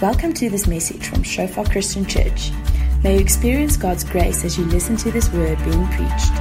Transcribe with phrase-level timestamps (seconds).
[0.00, 2.52] Welcome to this message from Shofar Christian Church.
[3.02, 6.32] May you experience God's grace as you listen to this word being preached.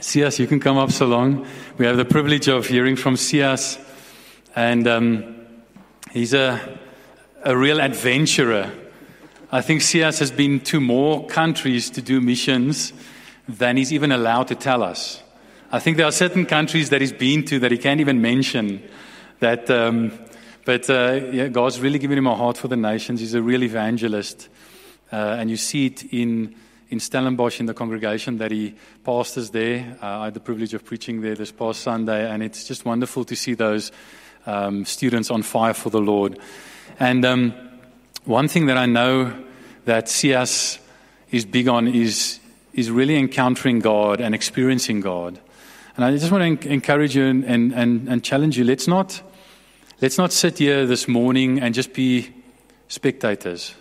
[0.00, 1.46] Sias, you can come up so long.
[1.76, 3.78] We have the privilege of hearing from Sias,
[4.56, 5.46] and um,
[6.10, 6.78] he's a,
[7.44, 8.72] a real adventurer.
[9.50, 12.94] I think Sias has been to more countries to do missions
[13.46, 15.22] than he's even allowed to tell us.
[15.70, 18.82] I think there are certain countries that he's been to that he can't even mention.
[19.40, 20.12] That, um,
[20.64, 23.20] but uh, yeah, God's really given him a heart for the nations.
[23.20, 24.48] He's a real evangelist,
[25.12, 26.54] uh, and you see it in
[26.90, 29.96] in Stellenbosch in the congregation that he pastors there.
[30.02, 33.24] Uh, I had the privilege of preaching there this past Sunday, and it's just wonderful
[33.24, 33.90] to see those
[34.46, 36.38] um, students on fire for the Lord.
[37.00, 37.54] And um,
[38.24, 39.32] one thing that I know
[39.86, 40.78] that Sias
[41.30, 42.38] is big on is
[42.72, 45.38] is really encountering God and experiencing God.
[45.96, 48.64] And I just want to encourage you and, and, and, and challenge you.
[48.64, 49.22] Let's not
[50.02, 52.34] Let's not sit here this morning and just be
[52.88, 53.72] spectators.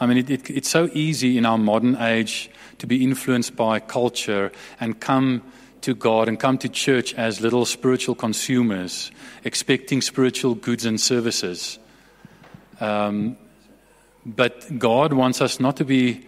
[0.00, 3.78] I mean, it, it, it's so easy in our modern age to be influenced by
[3.78, 5.40] culture and come
[5.82, 9.12] to God and come to church as little spiritual consumers,
[9.44, 11.78] expecting spiritual goods and services.
[12.80, 13.36] Um,
[14.26, 16.26] but God wants us not to be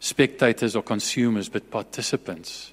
[0.00, 2.72] spectators or consumers, but participants.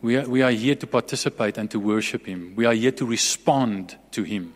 [0.00, 2.54] We are, we are here to participate and to worship Him.
[2.56, 4.54] We are here to respond to Him.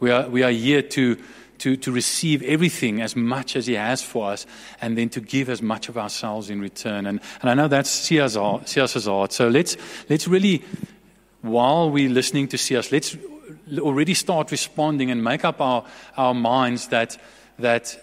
[0.00, 1.16] We are, we are here to,
[1.58, 4.46] to, to receive everything as much as He has for us
[4.80, 7.06] and then to give as much of ourselves in return.
[7.06, 8.68] And, and I know that's Sia's heart.
[9.32, 9.76] So let's,
[10.08, 10.62] let's really,
[11.42, 13.16] while we're listening to Sias, let's
[13.78, 15.84] already start responding and make up our,
[16.16, 17.18] our minds that,
[17.58, 17.98] that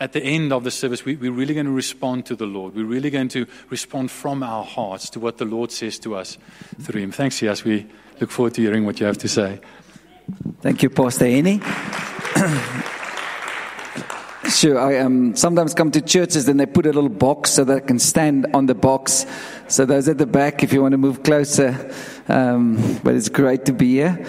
[0.00, 2.74] at the end of the service, we, we're really going to respond to the Lord.
[2.74, 6.38] We're really going to respond from our hearts to what the Lord says to us
[6.80, 7.12] through Him.
[7.12, 7.64] Thanks, Sias.
[7.64, 7.86] We
[8.20, 9.60] look forward to hearing what you have to say.
[10.60, 11.60] Thank you, Pastor Annie.
[14.50, 17.76] sure, I um, sometimes come to churches and they put a little box so that
[17.76, 19.26] I can stand on the box.
[19.68, 21.92] So those at the back, if you want to move closer,
[22.28, 24.24] um, but it's great to be here.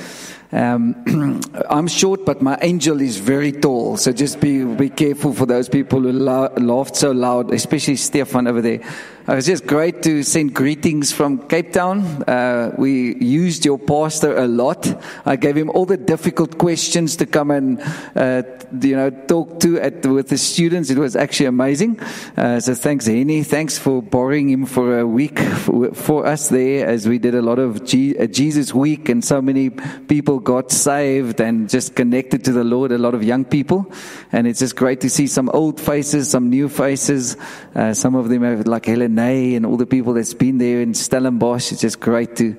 [0.52, 3.98] Um, I'm short, but my angel is very tall.
[3.98, 8.48] So just be be careful for those people who la- laughed so loud, especially Stefan
[8.48, 8.82] over there.
[9.30, 12.24] It was just great to send greetings from Cape Town.
[12.24, 14.92] Uh, we used your pastor a lot.
[15.24, 17.80] I gave him all the difficult questions to come and
[18.16, 18.42] uh,
[18.82, 20.90] you know talk to at, with the students.
[20.90, 22.00] It was actually amazing.
[22.36, 23.44] Uh, so thanks, Henny.
[23.44, 27.44] Thanks for borrowing him for a week for, for us there, as we did a
[27.44, 32.52] lot of G- Jesus Week, and so many people got saved and just connected to
[32.52, 32.92] the Lord.
[32.92, 33.92] A lot of young people,
[34.32, 37.38] and it's just great to see some old faces, some new faces.
[37.76, 40.94] Uh, some of them have like Helen and all the people that's been there in
[40.94, 41.72] Stellenbosch.
[41.72, 42.56] It's just great to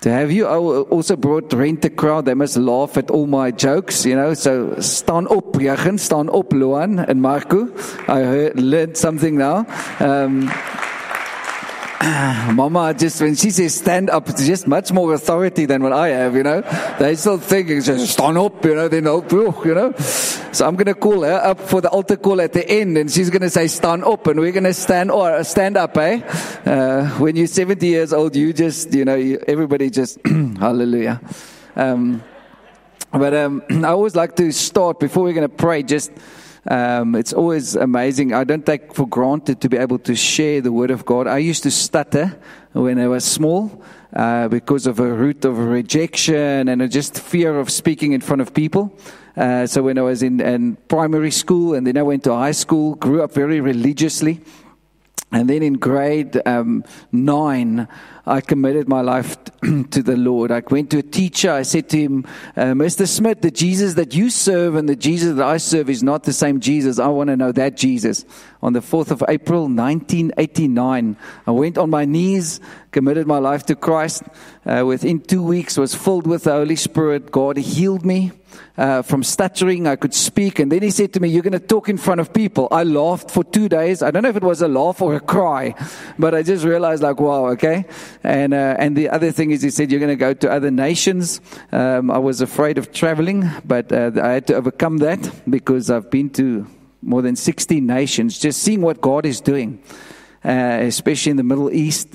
[0.00, 0.46] to have you.
[0.46, 2.24] I also brought rent a crowd.
[2.24, 4.34] They must laugh at all my jokes, you know.
[4.34, 7.68] So stand up, Jurgen, stand up, Luan and Marco.
[8.06, 9.66] I heard, learned something now.
[9.98, 10.50] Um,
[12.54, 16.08] Mama just when she says stand up, it's just much more authority than what I
[16.08, 16.60] have, you know.
[16.98, 19.92] They still think it's just stand up, you know, then they'll you know.
[20.50, 23.28] So I'm gonna call her up for the altar call at the end and she's
[23.28, 26.20] gonna say stand up and we're gonna stand or stand up, eh?
[26.64, 31.20] Uh, when you're 70 years old, you just, you know, you, everybody just hallelujah.
[31.76, 32.24] Um,
[33.12, 36.12] but um, I always like to start before we're gonna pray, just
[36.66, 38.34] um, it's always amazing.
[38.34, 41.26] I don't take for granted to be able to share the Word of God.
[41.26, 42.38] I used to stutter
[42.72, 43.82] when I was small
[44.14, 48.52] uh, because of a root of rejection and just fear of speaking in front of
[48.52, 48.98] people.
[49.38, 52.50] Uh, so when I was in, in primary school and then I went to high
[52.50, 54.40] school, grew up very religiously.
[55.30, 56.82] And then in grade um,
[57.12, 57.86] nine,
[58.28, 60.50] I committed my life to the Lord.
[60.50, 61.50] I went to a teacher.
[61.50, 63.08] I said to him, uh, Mr.
[63.08, 66.32] Smith, the Jesus that you serve and the Jesus that I serve is not the
[66.32, 66.98] same Jesus.
[66.98, 68.24] I want to know that Jesus.
[68.62, 71.16] On the 4th of April, 1989,
[71.46, 74.24] I went on my knees, committed my life to Christ.
[74.66, 77.30] Uh, within two weeks, was filled with the Holy Spirit.
[77.30, 78.32] God healed me
[78.76, 79.86] uh, from stuttering.
[79.86, 80.58] I could speak.
[80.58, 82.68] And then he said to me, You're going to talk in front of people.
[82.70, 84.02] I laughed for two days.
[84.02, 85.74] I don't know if it was a laugh or a cry,
[86.18, 87.84] but I just realized, like, wow, okay.
[88.24, 90.70] And, uh, and the other thing is, he said, You're going to go to other
[90.70, 91.40] nations.
[91.72, 96.10] Um, I was afraid of traveling, but uh, I had to overcome that because I've
[96.10, 96.66] been to
[97.02, 99.82] more than 60 nations, just seeing what God is doing,
[100.44, 102.08] uh, especially in the Middle East.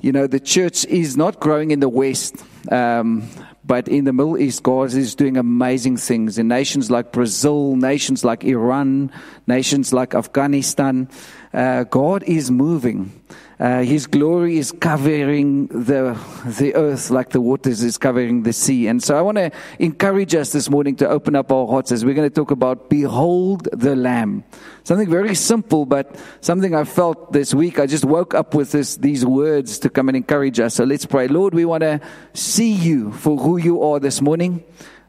[0.00, 2.36] You know, the church is not growing in the West.
[2.70, 3.28] Um,
[3.68, 6.38] but in the Middle East, God is doing amazing things.
[6.38, 9.12] In nations like Brazil, nations like Iran,
[9.46, 11.10] nations like Afghanistan,
[11.52, 13.12] uh, God is moving.
[13.60, 16.16] Uh, his glory is covering the,
[16.46, 18.86] the earth like the waters is covering the sea.
[18.86, 19.50] And so I want to
[19.80, 22.88] encourage us this morning to open up our hearts as we're going to talk about
[22.88, 24.44] Behold the Lamb.
[24.84, 27.80] Something very simple, but something I felt this week.
[27.80, 30.74] I just woke up with this, these words to come and encourage us.
[30.74, 31.26] So let's pray.
[31.26, 32.00] Lord, we want to
[32.34, 34.62] see you for who you are this morning.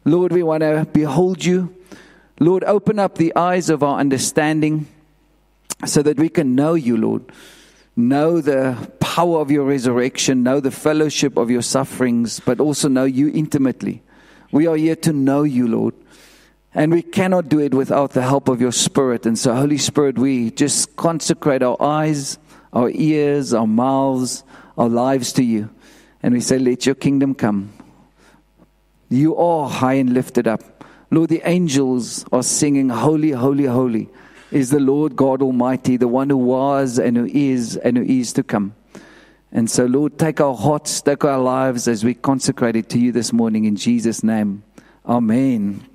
[0.06, 1.76] Lord, we want to behold you.
[2.40, 4.88] Lord, open up the eyes of our understanding
[5.86, 7.32] so that we can know you, Lord
[8.00, 13.04] know the power of your resurrection, know the fellowship of your sufferings, but also know
[13.04, 14.02] you intimately.
[14.52, 15.94] We are here to know you, Lord.
[16.74, 19.26] And we cannot do it without the help of your Spirit.
[19.26, 22.38] And so, Holy Spirit, we just consecrate our eyes,
[22.74, 24.44] our ears, our mouths,
[24.78, 25.70] our lives to you.
[26.22, 27.74] And we say, Let your kingdom come.
[29.10, 30.86] You are high and lifted up.
[31.12, 34.10] Lord, the angels are singing, Holy, holy, holy
[34.52, 38.34] is the Lord God Almighty, the one who was and who is and who is
[38.34, 38.76] to come.
[39.52, 43.12] And so, Lord, take our hearts, take our lives as we consecrate it to you
[43.12, 44.64] this morning in Jesus' name.
[45.06, 45.86] Amen.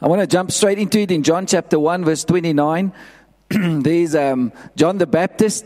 [0.00, 2.92] I want to jump straight into it in John chapter 1, verse 29.
[3.50, 5.64] There's um, John the Baptist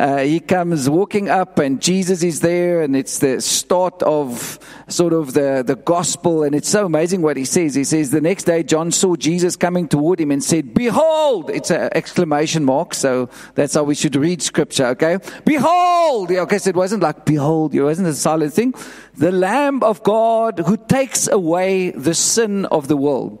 [0.00, 4.58] uh, he comes walking up and Jesus is there and it's the start of
[4.88, 6.42] sort of the, the gospel.
[6.42, 7.74] And it's so amazing what he says.
[7.74, 11.70] He says, the next day John saw Jesus coming toward him and said, behold, it's
[11.70, 12.94] an exclamation mark.
[12.94, 14.86] So that's how we should read scripture.
[14.86, 15.18] Okay.
[15.44, 16.30] Behold.
[16.30, 16.56] Okay.
[16.56, 17.74] So it wasn't like behold.
[17.74, 18.74] It wasn't a silent thing.
[19.18, 23.38] The Lamb of God who takes away the sin of the world.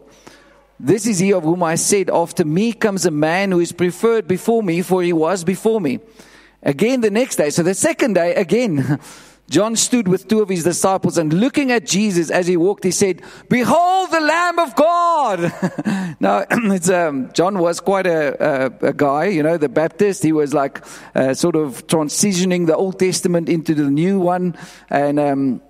[0.78, 4.28] This is he of whom I said, After me comes a man who is preferred
[4.28, 6.00] before me, for he was before me.
[6.62, 7.50] Again the next day.
[7.50, 9.00] So the second day, again,
[9.50, 12.92] John stood with two of his disciples and looking at Jesus as he walked, he
[12.92, 16.16] said, Behold the Lamb of God.
[16.20, 16.44] now,
[17.08, 20.22] um, John was quite a, a, a, guy, you know, the Baptist.
[20.22, 20.84] He was like
[21.16, 24.56] uh, sort of transitioning the Old Testament into the new one.
[24.88, 25.62] And, um,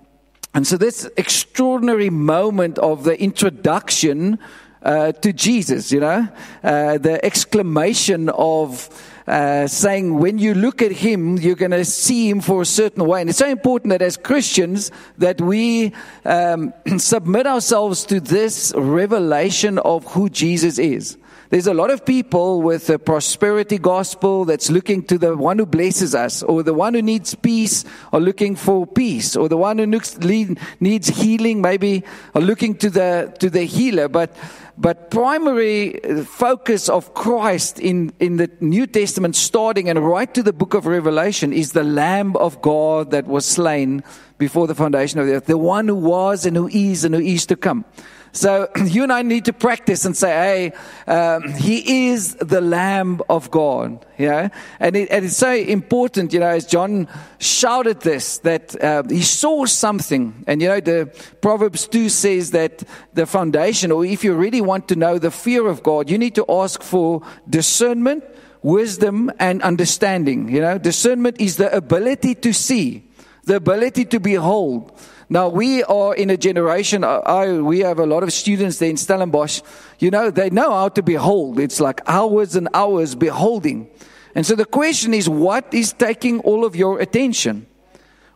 [0.53, 4.37] and so this extraordinary moment of the introduction
[4.83, 6.27] uh, to Jesus, you know,
[6.63, 8.89] uh, the exclamation of,
[9.31, 13.05] uh, saying when you look at him, you're going to see him for a certain
[13.05, 13.21] way.
[13.21, 15.93] And it's so important that as Christians that we
[16.25, 21.17] um, submit ourselves to this revelation of who Jesus is.
[21.49, 25.65] There's a lot of people with a prosperity gospel that's looking to the one who
[25.65, 29.77] blesses us, or the one who needs peace, or looking for peace, or the one
[29.77, 32.03] who needs healing, maybe,
[32.33, 34.07] or looking to the to the healer.
[34.07, 34.33] But
[34.77, 40.43] but primary uh, focus of Christ in, in the New Testament, starting and right to
[40.43, 44.03] the book of Revelation, is the Lamb of God that was slain
[44.37, 47.21] before the foundation of the earth, the one who was and who is and who
[47.21, 47.85] is to come.
[48.31, 50.71] So you and I need to practice and say,
[51.07, 54.05] hey, um, he is the Lamb of God.
[54.17, 54.49] Yeah.
[54.79, 57.07] And, it, and, it's so important, you know, as John
[57.39, 60.43] shouted this, that uh, he saw something.
[60.47, 61.11] And, you know, the
[61.41, 62.83] Proverbs 2 says that
[63.13, 66.35] the foundation, or if you really want to know the fear of God, you need
[66.35, 68.23] to ask for discernment,
[68.61, 70.49] wisdom, and understanding.
[70.49, 73.09] You know, discernment is the ability to see,
[73.43, 74.91] the ability to behold
[75.31, 77.05] now we are in a generation.
[77.05, 79.61] Uh, I, we have a lot of students there in Stellenbosch.
[79.97, 81.57] You know, they know how to behold.
[81.57, 83.89] It's like hours and hours beholding.
[84.35, 87.65] And so the question is, what is taking all of your attention?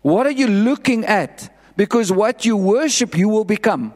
[0.04, 1.54] What are you looking at?
[1.76, 3.94] Because what you worship, you will become.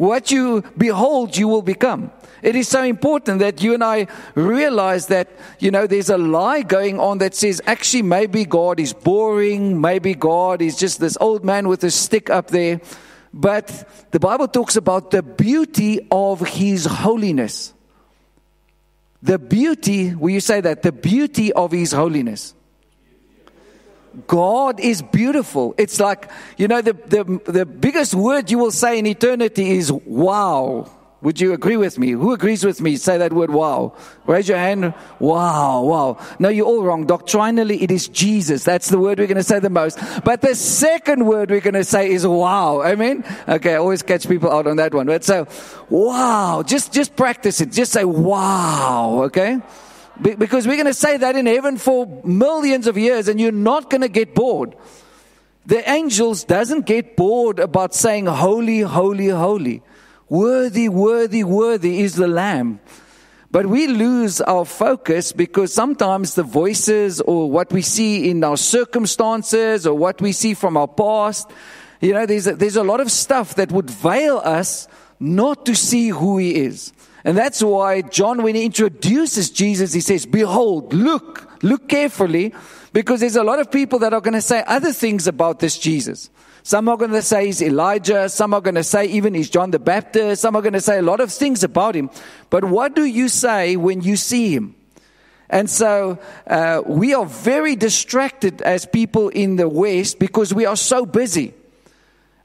[0.00, 2.10] What you behold, you will become.
[2.42, 5.28] It is so important that you and I realize that,
[5.58, 10.14] you know, there's a lie going on that says actually maybe God is boring, maybe
[10.14, 12.80] God is just this old man with a stick up there.
[13.34, 17.74] But the Bible talks about the beauty of his holiness.
[19.22, 20.80] The beauty, will you say that?
[20.80, 22.54] The beauty of his holiness.
[24.26, 25.74] God is beautiful.
[25.78, 29.92] It's like, you know, the, the, the biggest word you will say in eternity is
[29.92, 30.90] wow.
[31.22, 32.12] Would you agree with me?
[32.12, 32.96] Who agrees with me?
[32.96, 33.94] Say that word wow.
[34.26, 34.94] Raise your hand.
[35.18, 36.18] Wow, wow.
[36.38, 37.04] No, you're all wrong.
[37.04, 38.64] Doctrinally, it is Jesus.
[38.64, 39.98] That's the word we're going to say the most.
[40.24, 42.82] But the second word we're going to say is wow.
[42.82, 43.24] Amen.
[43.46, 43.74] Okay.
[43.74, 45.08] I always catch people out on that one.
[45.08, 45.46] But so,
[45.90, 46.62] wow.
[46.66, 47.70] Just, just practice it.
[47.70, 49.24] Just say wow.
[49.24, 49.60] Okay.
[50.20, 53.88] Because we're going to say that in heaven for millions of years and you're not
[53.88, 54.76] going to get bored.
[55.66, 59.82] The angels doesn't get bored about saying holy, holy, holy.
[60.28, 62.80] Worthy, worthy, worthy is the Lamb.
[63.52, 68.56] But we lose our focus because sometimes the voices or what we see in our
[68.56, 71.50] circumstances or what we see from our past,
[72.00, 74.86] you know, there's a, there's a lot of stuff that would veil us
[75.18, 76.92] not to see who He is.
[77.24, 82.54] And that's why John, when he introduces Jesus, he says, Behold, look, look carefully,
[82.92, 85.78] Because there's a lot of people that are going to say other things about this
[85.78, 86.30] Jesus.
[86.62, 88.28] Some are going to say he's Elijah.
[88.28, 90.42] Some are going to say even he's John the Baptist.
[90.42, 92.10] Some are going to say a lot of things about him.
[92.50, 94.74] But what do you say when you see him?
[95.48, 100.76] And so uh, we are very distracted as people in the West because we are
[100.76, 101.54] so busy.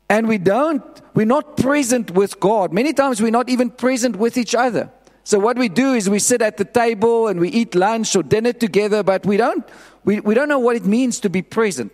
[0.09, 0.83] And we don't,
[1.13, 2.71] we're not present with God.
[2.71, 4.91] Many times we're not even present with each other.
[5.24, 8.21] So what we do is we sit at the table and we eat lunch or
[8.21, 9.67] dinner together, but we don't,
[10.03, 11.91] we, we don't know what it means to be present.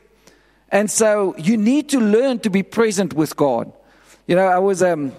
[0.69, 3.71] And so you need to learn to be present with God.
[4.27, 5.13] You know, I was, um,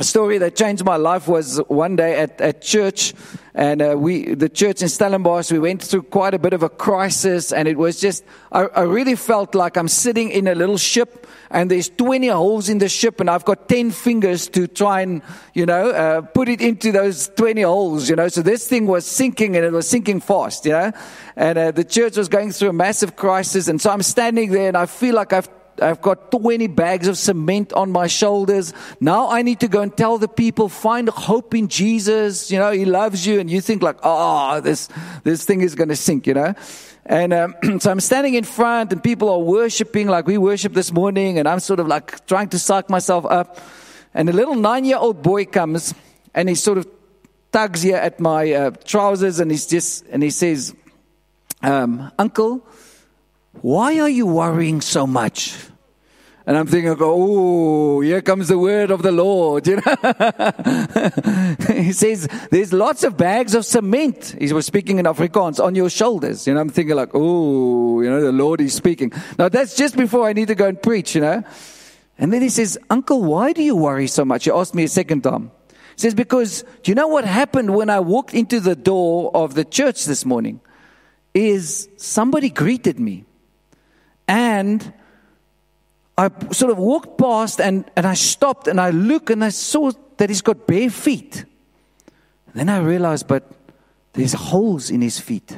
[0.00, 3.14] a story that changed my life was one day at, at church,
[3.52, 6.68] and uh, we, the church in Stellenbosch, we went through quite a bit of a
[6.68, 10.76] crisis, and it was just, I, I really felt like I'm sitting in a little
[10.76, 15.00] ship, and there's 20 holes in the ship, and I've got 10 fingers to try
[15.00, 15.20] and,
[15.52, 18.28] you know, uh, put it into those 20 holes, you know.
[18.28, 20.92] So this thing was sinking, and it was sinking fast, you know.
[21.34, 24.68] And uh, the church was going through a massive crisis, and so I'm standing there,
[24.68, 25.48] and I feel like I've
[25.80, 28.72] I've got 20 bags of cement on my shoulders.
[29.00, 32.50] Now I need to go and tell the people, find hope in Jesus.
[32.50, 33.40] You know, He loves you.
[33.40, 34.88] And you think like, oh, this,
[35.24, 36.54] this thing is going to sink, you know.
[37.06, 40.92] And um, so I'm standing in front and people are worshiping like we worship this
[40.92, 41.38] morning.
[41.38, 43.58] And I'm sort of like trying to psych myself up.
[44.14, 45.94] And a little nine year old boy comes
[46.34, 46.86] and he sort of
[47.52, 50.74] tugs here at my uh, trousers and he's just, and he says,
[51.62, 52.66] um, Uncle,
[53.62, 55.56] why are you worrying so much?
[56.48, 59.66] And I'm thinking, oh, here comes the word of the Lord.
[59.66, 61.74] You know?
[61.82, 64.34] he says, there's lots of bags of cement.
[64.40, 66.46] He was speaking in Afrikaans on your shoulders.
[66.46, 69.12] You know, I'm thinking like, oh, you know, the Lord is speaking.
[69.38, 71.44] Now that's just before I need to go and preach, you know.
[72.16, 74.44] And then he says, Uncle, why do you worry so much?
[74.44, 75.50] He asked me a second time.
[75.68, 79.52] He says, because do you know what happened when I walked into the door of
[79.52, 80.62] the church this morning?
[81.34, 83.26] Is somebody greeted me.
[84.26, 84.94] And
[86.18, 89.92] I sort of walked past and, and I stopped and I looked and I saw
[90.16, 91.44] that he's got bare feet.
[92.54, 93.48] Then I realized, but
[94.14, 95.56] there's holes in his feet.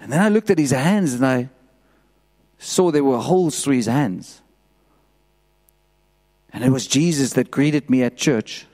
[0.00, 1.48] And then I looked at his hands and I
[2.58, 4.40] saw there were holes through his hands.
[6.52, 8.66] And it was Jesus that greeted me at church.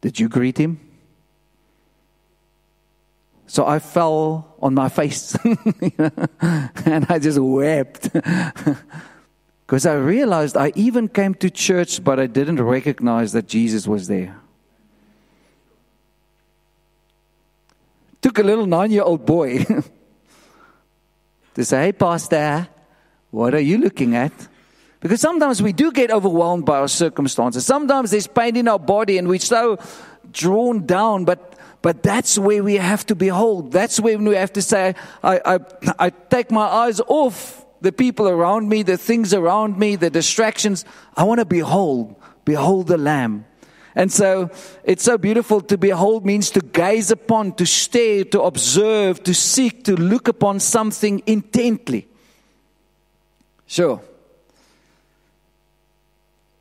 [0.00, 0.80] Did you greet him?
[3.46, 8.10] So I fell on my face and I just wept.
[9.72, 14.06] Because I realized I even came to church, but I didn't recognize that Jesus was
[14.06, 14.36] there.
[18.20, 19.64] Took a little nine year old boy
[21.54, 22.68] to say, Hey, Pastor,
[23.30, 24.32] what are you looking at?
[25.00, 27.64] Because sometimes we do get overwhelmed by our circumstances.
[27.64, 29.78] Sometimes there's pain in our body and we're so
[30.32, 31.51] drawn down, but
[31.82, 33.72] but that's where we have to behold.
[33.72, 35.58] That's where we have to say, I, I,
[35.98, 40.84] I take my eyes off the people around me, the things around me, the distractions.
[41.16, 43.44] I want to behold, behold the Lamb.
[43.94, 44.50] And so
[44.84, 49.84] it's so beautiful to behold means to gaze upon, to stare, to observe, to seek,
[49.84, 52.08] to look upon something intently.
[53.66, 54.00] Sure.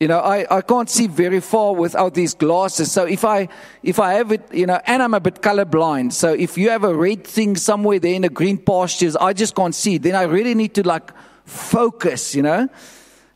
[0.02, 2.92] You know, I, I can't see very far without these glasses.
[2.92, 3.48] So if I
[3.84, 6.12] if I have it, you know, and I'm a bit colorblind.
[6.14, 9.54] So if you have a red thing somewhere there in the green pastures, I just
[9.54, 10.00] can't see.
[10.00, 11.12] Then I really need to like
[11.46, 12.68] focus, you know.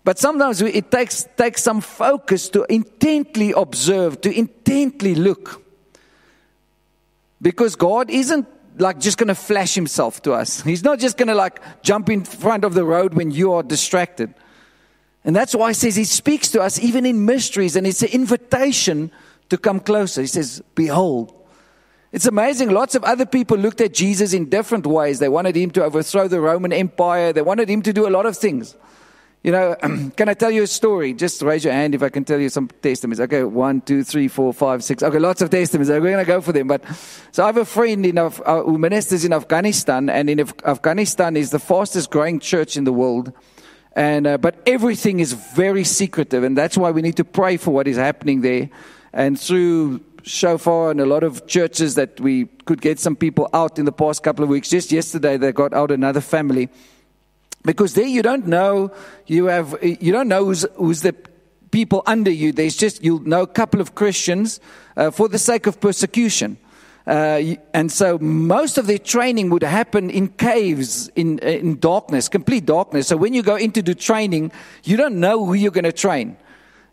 [0.03, 5.61] But sometimes it takes takes some focus to intently observe, to intently look.
[7.43, 8.47] Because God isn't
[8.79, 10.63] like just going to flash himself to us.
[10.63, 13.61] He's not just going to like jump in front of the road when you are
[13.61, 14.33] distracted.
[15.25, 18.09] And that's why he says he speaks to us even in mysteries, and it's an
[18.09, 19.11] invitation
[19.49, 20.21] to come closer.
[20.21, 21.33] He says, Behold.
[22.11, 22.69] It's amazing.
[22.69, 25.19] Lots of other people looked at Jesus in different ways.
[25.19, 28.25] They wanted him to overthrow the Roman Empire, they wanted him to do a lot
[28.25, 28.75] of things.
[29.43, 29.75] You know,
[30.15, 31.13] can I tell you a story?
[31.13, 33.19] Just raise your hand if I can tell you some testimonies.
[33.19, 35.03] Okay, one, two, three, four, five, six.
[35.03, 35.89] Okay, lots of testimonies.
[35.89, 36.67] We're going to go for them.
[36.67, 36.83] But
[37.31, 41.35] so I have a friend in uh, who ministers in Afghanistan, and in Af- Afghanistan
[41.35, 43.33] is the fastest growing church in the world.
[43.95, 47.71] And, uh, but everything is very secretive, and that's why we need to pray for
[47.71, 48.69] what is happening there.
[49.13, 53.79] And through Shofar and a lot of churches that we could get some people out
[53.79, 54.69] in the past couple of weeks.
[54.69, 56.67] Just yesterday, they got out another family.
[57.63, 58.91] Because there you don't know,
[59.27, 61.15] you have, you don't know who's, who's the
[61.71, 62.51] people under you.
[62.51, 64.59] There's just, you'll know a couple of Christians
[64.97, 66.57] uh, for the sake of persecution.
[67.07, 72.65] Uh, and so most of their training would happen in caves, in, in darkness, complete
[72.65, 73.07] darkness.
[73.07, 74.51] So when you go into the training,
[74.83, 76.37] you don't know who you're going to train.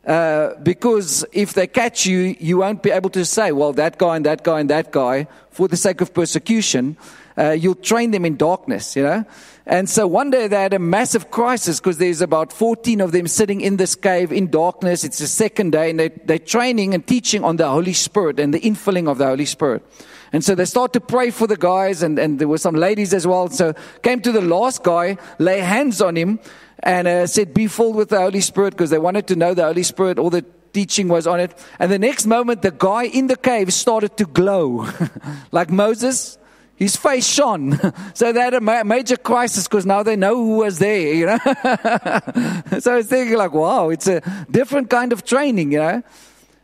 [0.07, 4.17] Uh, because if they catch you, you won't be able to say, well, that guy
[4.17, 6.97] and that guy and that guy, for the sake of persecution,
[7.37, 9.25] uh, you'll train them in darkness, you know?
[9.65, 13.29] And so one day they had a massive crisis because there's about 14 of them
[13.29, 15.05] sitting in this cave in darkness.
[15.05, 18.53] It's the second day and they, they're training and teaching on the Holy Spirit and
[18.53, 19.85] the infilling of the Holy Spirit.
[20.33, 23.15] And so they start to pray for the guys and, and there were some ladies
[23.15, 23.49] as well.
[23.51, 26.41] So came to the last guy, lay hands on him
[26.81, 29.65] and uh, said, be filled with the Holy Spirit because they wanted to know the
[29.65, 30.19] Holy Spirit.
[30.19, 31.55] All the teaching was on it.
[31.79, 34.89] And the next moment, the guy in the cave started to glow
[35.53, 36.39] like Moses
[36.83, 37.79] his face shone.
[38.15, 41.27] So they had a ma- major crisis because now they know who was there, you
[41.27, 41.39] know.
[42.79, 44.21] so I was thinking like, wow, it's a
[44.51, 46.03] different kind of training, you know.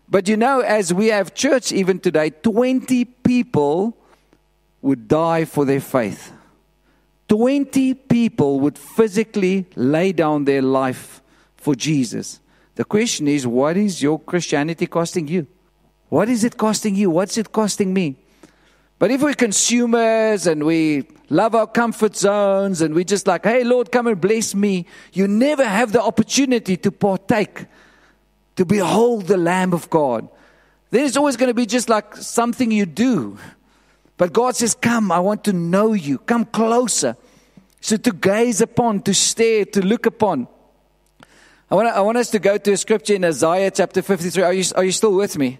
[0.08, 3.96] But you know, as we have church even today, 20 people
[4.82, 6.32] would die for their faith.
[7.28, 11.22] 20 people would physically lay down their life
[11.56, 12.40] for Jesus.
[12.74, 15.46] The question is, what is your Christianity costing you?
[16.08, 17.10] What is it costing you?
[17.10, 18.16] What's it costing me?
[18.98, 23.62] But if we're consumers and we love our comfort zones and we're just like, hey,
[23.62, 27.66] Lord, come and bless me, you never have the opportunity to partake,
[28.56, 30.28] to behold the Lamb of God.
[30.90, 33.38] Then it's always going to be just like something you do.
[34.16, 36.18] But God says, Come, I want to know you.
[36.18, 37.16] Come closer.
[37.80, 40.48] So to gaze upon, to stare, to look upon.
[41.70, 44.42] I want, I want us to go to a scripture in Isaiah chapter 53.
[44.42, 45.58] Are you, are you still with me?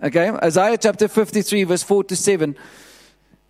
[0.00, 2.54] Okay, Isaiah chapter 53, verse 4 to 7.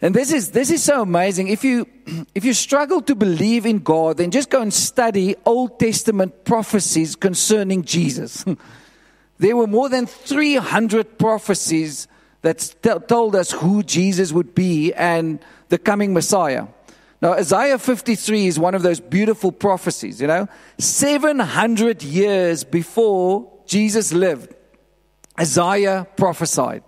[0.00, 1.48] And this is, this is so amazing.
[1.48, 1.86] If you,
[2.34, 7.16] if you struggle to believe in God, then just go and study Old Testament prophecies
[7.16, 8.46] concerning Jesus.
[9.38, 12.08] there were more than 300 prophecies
[12.40, 12.74] that
[13.08, 16.66] told us who Jesus would be and the coming Messiah.
[17.20, 24.12] Now, Isaiah 53 is one of those beautiful prophecies, you know, 700 years before Jesus
[24.12, 24.54] lived.
[25.38, 26.82] Isaiah prophesied.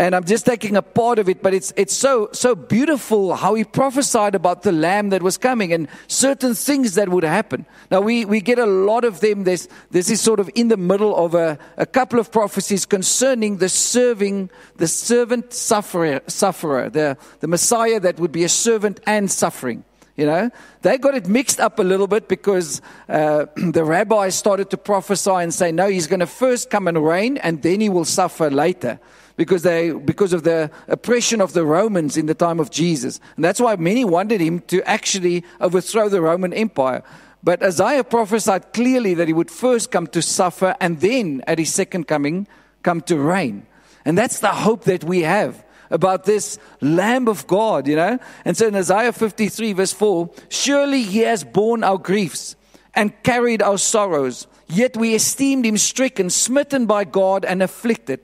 [0.00, 3.52] And I'm just taking a part of it, but it's, it's so, so beautiful how
[3.52, 7.66] he prophesied about the lamb that was coming and certain things that would happen.
[7.90, 9.44] Now, we, we get a lot of them.
[9.44, 13.58] This, this is sort of in the middle of a, a couple of prophecies concerning
[13.58, 19.30] the serving, the servant sufferer, sufferer the, the Messiah that would be a servant and
[19.30, 19.84] suffering.
[20.16, 20.50] You know,
[20.82, 25.30] they got it mixed up a little bit because uh, the rabbis started to prophesy
[25.30, 28.50] and say, no, he's going to first come and reign and then he will suffer
[28.50, 29.00] later
[29.36, 33.20] because they because of the oppression of the Romans in the time of Jesus.
[33.36, 37.02] And that's why many wanted him to actually overthrow the Roman Empire.
[37.42, 41.72] But Isaiah prophesied clearly that he would first come to suffer and then at his
[41.72, 42.46] second coming
[42.82, 43.66] come to reign.
[44.04, 48.18] And that's the hope that we have about this Lamb of God, you know.
[48.44, 52.56] And so in Isaiah 53, verse 4, surely he has borne our griefs
[52.94, 54.46] and carried our sorrows.
[54.68, 58.20] Yet we esteemed him stricken, smitten by God, and afflicted.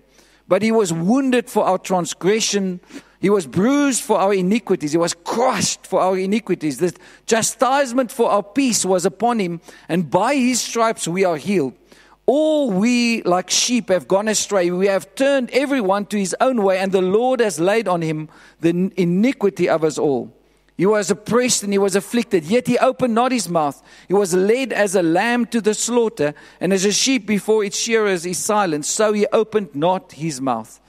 [0.48, 2.80] But he was wounded for our transgression.
[3.20, 4.92] He was bruised for our iniquities.
[4.92, 6.78] He was crushed for our iniquities.
[6.78, 11.74] The chastisement for our peace was upon him, and by his stripes we are healed.
[12.26, 14.70] All we, like sheep, have gone astray.
[14.72, 18.28] We have turned everyone to his own way, and the Lord has laid on him
[18.60, 20.32] the iniquity of us all.
[20.76, 23.82] He was oppressed and he was afflicted, yet he opened not his mouth.
[24.08, 27.78] He was led as a lamb to the slaughter, and as a sheep before its
[27.78, 30.80] shearers is silent, so he opened not his mouth.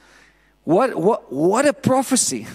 [0.65, 2.47] What, what, what a prophecy!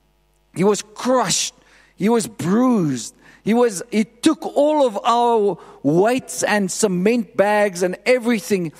[0.54, 1.54] he was crushed,
[1.96, 3.14] he was bruised,
[3.48, 8.74] he was, he took all of our weights and cement bags and everything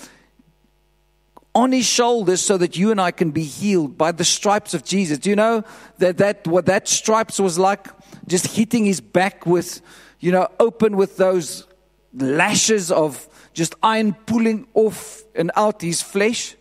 [1.54, 4.84] on his shoulders so that you and I can be healed by the stripes of
[4.84, 5.16] Jesus.
[5.16, 5.64] Do you know
[6.00, 7.86] that, that what that stripes was like?
[8.26, 9.80] Just hitting his back with,
[10.20, 11.66] you know, open with those
[12.12, 16.56] lashes of just iron pulling off and out his flesh.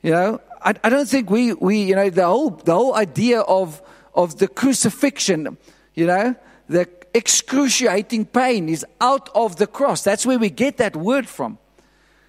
[0.00, 3.40] You know, I, I don't think we, we, you know, the whole, the whole idea
[3.40, 3.82] of,
[4.14, 5.58] of the crucifixion,
[5.94, 6.34] you know,
[6.66, 10.02] the excruciating pain is out of the cross.
[10.02, 11.58] That's where we get that word from.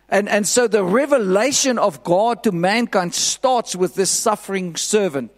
[0.10, 5.32] And, and so the revelation of God to mankind starts with this suffering servant.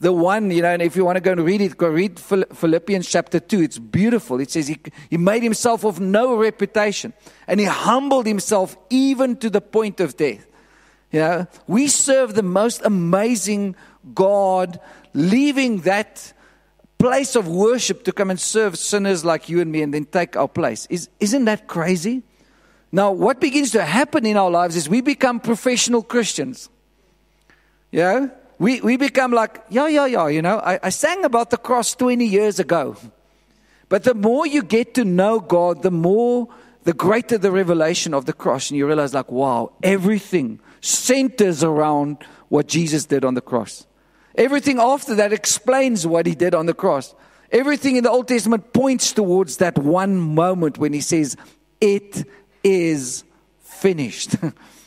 [0.00, 2.20] The one, you know, and if you want to go and read it, go read
[2.20, 3.62] Philippians chapter 2.
[3.62, 4.38] It's beautiful.
[4.38, 4.78] It says he,
[5.10, 7.14] he made himself of no reputation
[7.48, 10.46] and he humbled himself even to the point of death.
[11.10, 13.74] You know, we serve the most amazing
[14.14, 14.78] God,
[15.14, 16.32] leaving that
[16.98, 20.36] place of worship to come and serve sinners like you and me and then take
[20.36, 20.86] our place.
[20.90, 22.22] Is, isn't that crazy?
[22.90, 26.68] Now, what begins to happen in our lives is we become professional Christians.
[27.92, 28.28] Yeah?
[28.58, 31.94] We, we become like, yeah, yeah, yeah, you know, I, I sang about the cross
[31.94, 32.96] 20 years ago.
[33.88, 36.48] But the more you get to know God, the more
[36.84, 38.70] the greater the revelation of the cross.
[38.70, 43.86] And you realize, like, wow, everything centers around what Jesus did on the cross.
[44.34, 47.14] Everything after that explains what he did on the cross.
[47.50, 51.36] Everything in the Old Testament points towards that one moment when he says,
[51.80, 52.24] It
[52.62, 53.24] is
[53.60, 54.36] finished.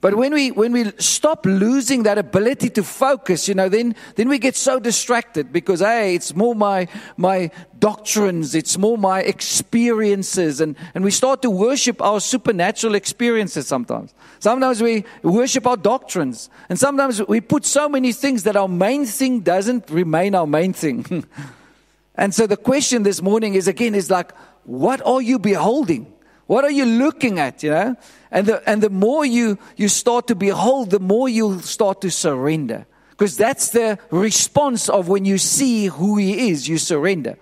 [0.00, 4.30] But when we, when we stop losing that ability to focus, you know, then, then
[4.30, 10.62] we get so distracted because, hey, it's more my, my doctrines, it's more my experiences,
[10.62, 14.14] and, and we start to worship our supernatural experiences sometimes.
[14.38, 19.04] Sometimes we worship our doctrines, and sometimes we put so many things that our main
[19.04, 21.26] thing doesn't remain our main thing.
[22.14, 24.32] and so the question this morning is again, is like,
[24.64, 26.10] what are you beholding?
[26.50, 27.94] What are you looking at, you know?
[28.32, 32.10] And the, and the more you, you start to behold, the more you start to
[32.10, 32.86] surrender.
[33.10, 37.36] Because that's the response of when you see who he is, you surrender.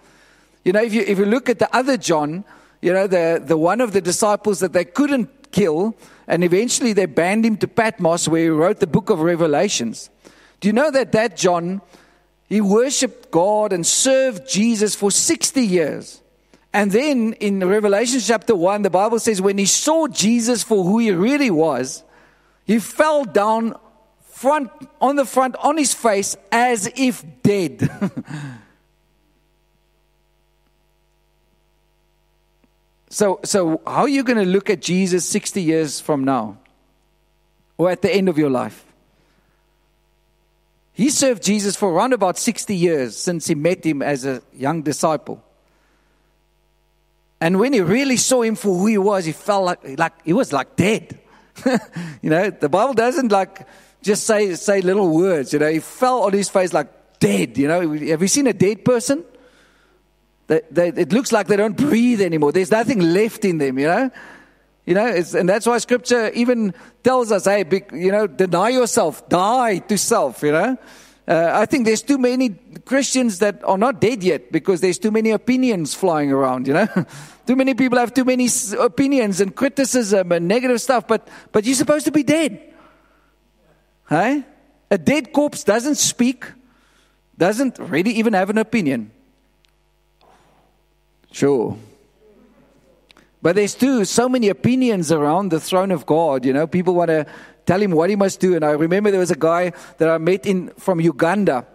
[0.62, 2.44] You know, if you, if you look at the other John,
[2.82, 7.06] you know, the, the one of the disciples that they couldn't kill, and eventually they
[7.06, 10.10] banned him to Patmos where he wrote the book of Revelations.
[10.60, 11.80] Do you know that that John,
[12.46, 16.20] he worshiped God and served Jesus for 60 years?
[16.72, 20.98] And then in Revelation chapter 1, the Bible says when he saw Jesus for who
[20.98, 22.04] he really was,
[22.64, 23.74] he fell down
[24.20, 27.90] front on the front on his face as if dead.
[33.08, 36.58] so so how are you going to look at Jesus 60 years from now
[37.78, 38.84] or at the end of your life?
[40.92, 44.82] He served Jesus for around about 60 years since he met him as a young
[44.82, 45.42] disciple.
[47.40, 50.32] And when he really saw him for who he was, he felt like, like he
[50.32, 51.18] was like dead.
[52.22, 53.66] you know, the Bible doesn't like
[54.02, 55.52] just say, say little words.
[55.52, 56.88] You know, he fell on his face like
[57.20, 57.56] dead.
[57.56, 59.24] You know, have you seen a dead person?
[60.48, 62.52] They, they, it looks like they don't breathe anymore.
[62.52, 64.10] There's nothing left in them, you know.
[64.86, 66.72] You know, and that's why Scripture even
[67.04, 70.78] tells us, hey, you know, deny yourself, die to self, you know.
[71.28, 72.50] Uh, I think there's too many
[72.86, 76.88] Christians that are not dead yet because there's too many opinions flying around, you know.
[77.46, 81.74] too many people have too many opinions and criticism and negative stuff, but, but you're
[81.74, 82.72] supposed to be dead.
[84.08, 84.42] Hey?
[84.90, 86.46] A dead corpse doesn't speak,
[87.36, 89.10] doesn't really even have an opinion.
[91.30, 91.76] Sure.
[93.42, 96.46] But there's too so many opinions around the throne of God.
[96.46, 97.26] You know, people want to
[97.68, 98.56] tell him what he must do.
[98.56, 101.66] And I remember there was a guy that I met in from Uganda,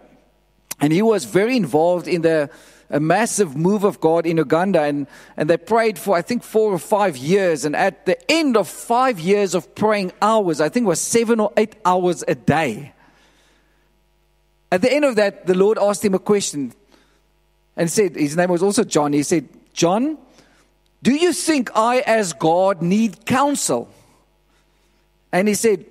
[0.80, 2.50] and he was very involved in the
[2.90, 6.72] a massive move of God in Uganda, and, and they prayed for I think four
[6.72, 7.64] or five years.
[7.64, 11.52] And at the end of five years of praying hours, I think was seven or
[11.56, 12.92] eight hours a day.
[14.70, 16.72] At the end of that, the Lord asked him a question
[17.76, 19.12] and said, his name was also John.
[19.12, 20.18] He said, John,
[21.02, 23.88] do you think I, as God, need counsel?
[25.34, 25.84] And he said,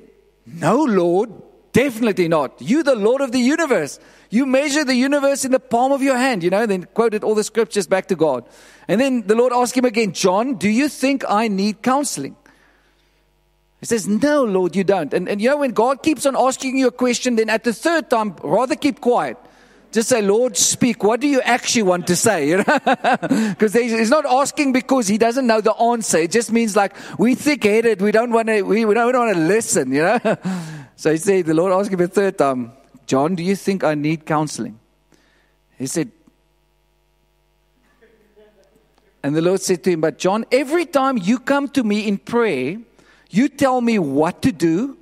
[0.45, 1.29] No, Lord,
[1.73, 2.61] definitely not.
[2.61, 3.99] You, the Lord of the universe.
[4.29, 7.35] You measure the universe in the palm of your hand, you know, then quoted all
[7.35, 8.45] the scriptures back to God.
[8.87, 12.37] And then the Lord asked him again, John, do you think I need counseling?
[13.81, 15.13] He says, No, Lord, you don't.
[15.13, 17.73] And, and you know, when God keeps on asking you a question, then at the
[17.73, 19.35] third time, rather keep quiet.
[19.93, 21.03] Just say, Lord, speak.
[21.03, 22.49] What do you actually want to say?
[22.49, 22.79] You know?
[23.49, 26.17] Because he's not asking because he doesn't know the answer.
[26.17, 28.01] It just means like we thick-headed.
[28.01, 28.63] We don't want to.
[28.63, 29.93] We, we don't want to listen.
[29.93, 30.19] You know.
[30.95, 32.71] so he said, the Lord asked him a third time,
[33.05, 34.79] John, do you think I need counseling?
[35.77, 36.09] He said,
[39.21, 42.17] and the Lord said to him, But John, every time you come to me in
[42.17, 42.77] prayer,
[43.29, 44.97] you tell me what to do,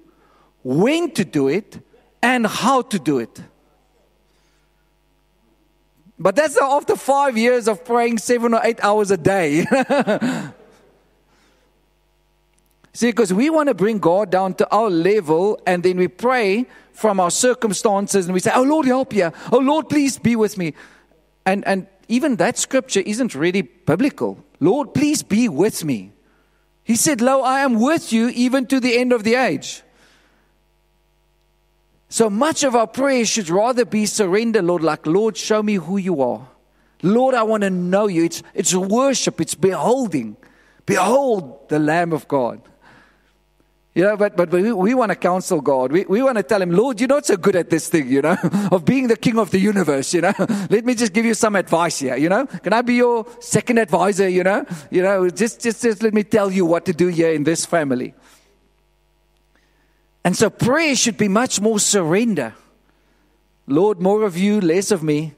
[0.64, 1.80] when to do it,
[2.22, 3.42] and how to do it.
[6.22, 9.66] But that's after five years of praying seven or eight hours a day.
[12.94, 16.68] See, because we want to bring God down to our level and then we pray
[16.94, 19.32] from our circumstances and we say, Oh Lord, help you.
[19.52, 20.76] Oh Lord, please be with me.
[21.44, 24.38] And, and even that scripture isn't really biblical.
[24.60, 26.12] Lord, please be with me.
[26.84, 29.82] He said, Lo, I am with you even to the end of the age.
[32.12, 35.96] So much of our prayer should rather be surrender, Lord, like, Lord, show me who
[35.96, 36.46] you are.
[37.02, 38.26] Lord, I want to know you.
[38.26, 40.36] It's, it's worship, it's beholding.
[40.86, 42.62] Behold the Lamb of God.
[43.96, 45.94] You know, but, but we, we want to counsel God.
[45.94, 48.22] We, we want to tell him, Lord, you're not so good at this thing, you
[48.22, 48.36] know,
[48.74, 50.34] of being the king of the universe, you know.
[50.70, 52.46] Let me just give you some advice here, you know.
[52.46, 54.66] Can I be your second advisor, you know?
[54.90, 57.66] You know, just, just, just let me tell you what to do here in this
[57.66, 58.14] family.
[60.24, 62.54] And so prayer should be much more surrender.
[63.68, 65.34] Lord, more of you, less of me.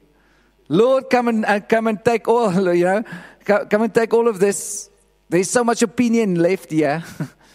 [0.68, 3.04] Lord, come and uh, come and take all, you know,
[3.44, 4.90] come and take all of this
[5.28, 7.02] there's so much opinion left here.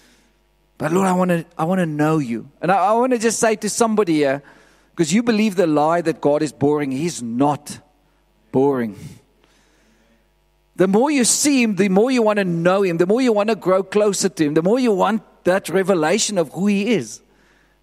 [0.78, 2.50] but Lord, I want to I want to know you.
[2.62, 4.44] And I, I want to just say to somebody here,
[4.92, 6.92] because you believe the lie that God is boring.
[6.92, 7.80] He's not
[8.52, 8.98] boring.
[10.76, 13.34] The more you see him, the more you want to know him, the more you
[13.34, 16.94] want to grow closer to him, the more you want that revelation of who he
[16.94, 17.22] is.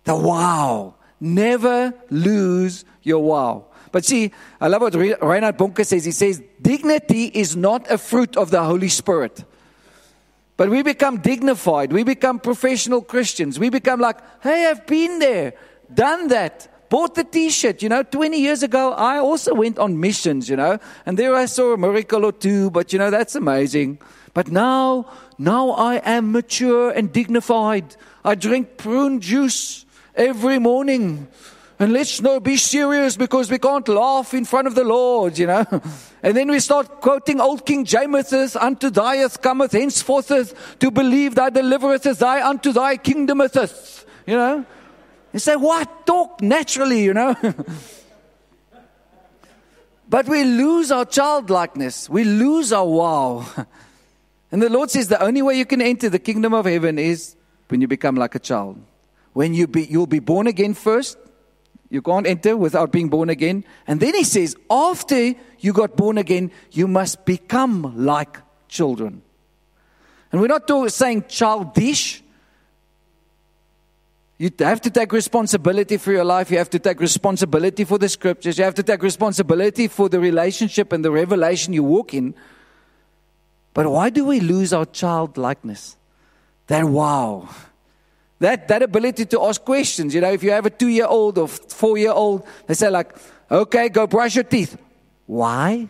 [0.05, 0.95] The wow.
[1.21, 3.67] Never lose your wow.
[3.93, 6.05] But see, I love what Reinhard Bonnke says.
[6.05, 9.45] He says, dignity is not a fruit of the Holy Spirit.
[10.57, 11.93] But we become dignified.
[11.93, 13.59] We become professional Christians.
[13.59, 15.55] We become like, hey, I've been there,
[15.93, 17.83] done that bought the t-shirt.
[17.83, 21.47] You know, 20 years ago, I also went on missions, you know, and there I
[21.47, 23.99] saw a miracle or two, but you know, that's amazing.
[24.37, 27.97] But now, now I am mature and dignified.
[28.23, 31.29] I drink prune juice every morning.
[31.79, 35.47] And let's not be serious because we can't laugh in front of the Lord, you
[35.47, 35.65] know.
[36.23, 41.49] And then we start quoting old King James, unto thy cometh henceforth to believe thy
[41.49, 44.67] delivereth thy unto thy kingdometh, you know.
[45.33, 46.05] You say, what?
[46.05, 47.35] Talk naturally, you know.
[50.11, 52.11] but we lose our childlikeness.
[52.11, 53.47] We lose our wow.
[54.51, 57.37] And the Lord says the only way you can enter the kingdom of heaven is
[57.69, 58.81] when you become like a child.
[59.33, 61.19] When you be, you'll be born again first.
[61.91, 63.65] You can't enter without being born again.
[63.87, 69.23] And then he says, after you got born again, you must become like children.
[70.33, 72.23] And we're not saying childish.
[74.39, 76.51] You have to take responsibility for your life.
[76.51, 78.59] You have to take responsibility for the scriptures.
[78.59, 82.35] You have to take responsibility for the relationship and the revelation you walk in.
[83.77, 85.99] But why do we lose our childlikeness?
[86.69, 87.47] That wow.
[88.39, 90.15] That, that ability to ask questions.
[90.15, 92.89] You know, if you have a two year old or four year old, they say,
[92.89, 93.15] like,
[93.51, 94.79] okay, go brush your teeth.
[95.27, 95.89] Why?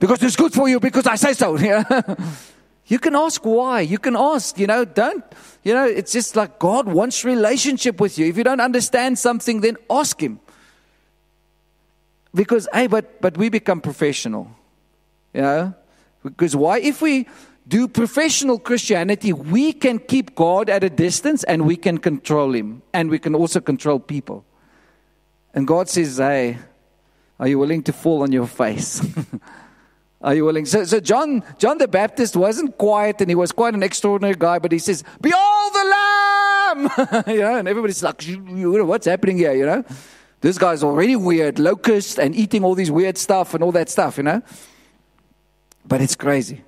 [0.00, 1.56] Because it's good for you, because I say so.
[2.86, 3.82] you can ask why.
[3.82, 5.22] You can ask, you know, don't
[5.62, 8.26] you know, it's just like God wants relationship with you.
[8.26, 10.40] If you don't understand something, then ask Him.
[12.34, 14.50] Because, hey, but, but we become professional.
[15.32, 15.74] You know?
[16.22, 16.78] Because why?
[16.78, 17.26] If we
[17.66, 22.82] do professional Christianity, we can keep God at a distance and we can control Him.
[22.92, 24.44] And we can also control people.
[25.54, 26.58] And God says, hey,
[27.38, 29.04] are you willing to fall on your face?
[30.22, 30.66] Are you willing?
[30.66, 34.58] So, so John, John the Baptist wasn't quiet and he was quite an extraordinary guy,
[34.58, 37.24] but he says, Behold the Lamb!
[37.34, 39.82] you know, and everybody's like, what's happening here, you know?
[40.42, 44.18] This guy's already weird, locust and eating all these weird stuff and all that stuff,
[44.18, 44.42] you know?
[45.90, 46.62] But it's crazy.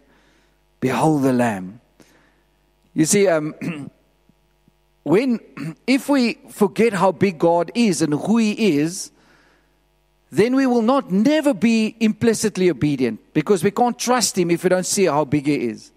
[0.81, 1.81] Behold the Lamb.
[2.93, 3.55] You see, um,
[5.05, 5.39] when,
[5.87, 9.13] if we forget how big God is and who He is,
[10.33, 14.71] then we will not never be implicitly obedient because we can't trust him if we
[14.71, 15.93] don't see how big he is.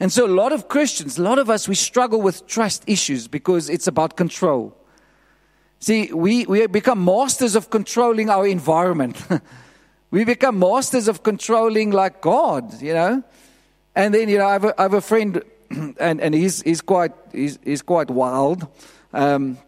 [0.00, 3.28] And so a lot of Christians, a lot of us, we struggle with trust issues
[3.28, 4.76] because it's about control.
[5.78, 9.24] See, we, we become masters of controlling our environment.
[10.10, 13.22] we become masters of controlling like God, you know.
[13.94, 15.42] And then, you know, I have a, I have a friend,
[15.98, 18.66] and, and he's, he's, quite, he's, he's quite wild.
[19.12, 19.58] Um,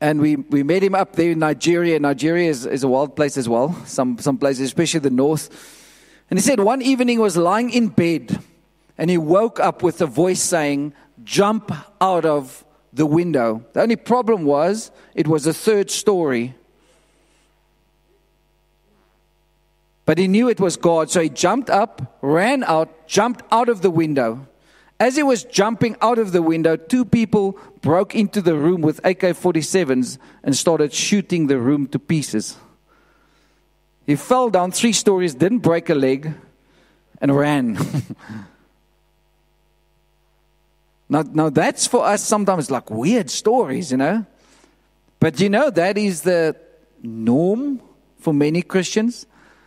[0.00, 1.98] and we, we met him up there in Nigeria.
[2.00, 5.48] Nigeria is, is a wild place as well, some, some places, especially the north.
[6.28, 8.40] And he said one evening he was lying in bed
[8.98, 13.64] and he woke up with a voice saying, Jump out of the window.
[13.74, 16.54] The only problem was it was a third story.
[20.04, 23.82] But he knew it was God, so he jumped up, ran out, jumped out of
[23.82, 24.46] the window.
[24.98, 29.00] As he was jumping out of the window, two people broke into the room with
[29.04, 32.56] AK 47s and started shooting the room to pieces.
[34.06, 36.32] He fell down three stories, didn't break a leg,
[37.20, 37.74] and ran.
[41.08, 44.26] now, now, that's for us sometimes like weird stories, you know.
[45.20, 46.56] But you know, that is the
[47.02, 47.80] norm
[48.18, 49.26] for many Christians.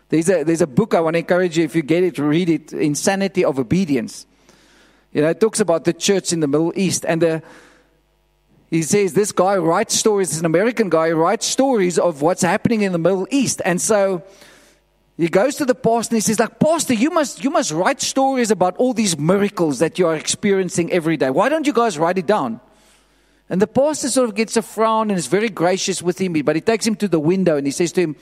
[0.10, 2.50] There's a, there's a book I want to encourage you, if you get it, read
[2.50, 4.26] it Insanity of Obedience.
[5.12, 7.06] You know, it talks about the church in the Middle East.
[7.08, 7.44] And the,
[8.70, 12.92] he says this guy writes stories, an American guy, writes stories of what's happening in
[12.92, 13.62] the Middle East.
[13.66, 14.24] And so
[15.18, 18.02] he goes to the pastor and he says, like, Pastor, you must, you must write
[18.02, 21.30] stories about all these miracles that you are experiencing every day.
[21.30, 22.60] Why don't you guys write it down?
[23.50, 26.56] And the pastor sort of gets a frown and is very gracious with him, but
[26.56, 28.16] he takes him to the window and he says to him,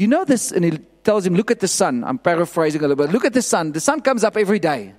[0.00, 0.50] Do you know this?
[0.50, 2.04] And he tells him, Look at the sun.
[2.04, 3.12] I'm paraphrasing a little bit.
[3.12, 3.72] Look at the sun.
[3.72, 4.94] The sun comes up every day.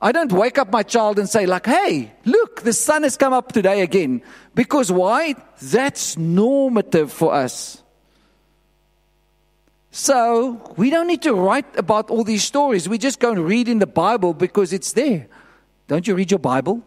[0.00, 3.32] I don't wake up my child and say, like, hey, look, the sun has come
[3.32, 4.22] up today again.
[4.52, 5.36] Because why?
[5.62, 7.80] That's normative for us.
[9.92, 12.88] So we don't need to write about all these stories.
[12.88, 15.28] We just go and read in the Bible because it's there.
[15.86, 16.82] Don't you read your Bible?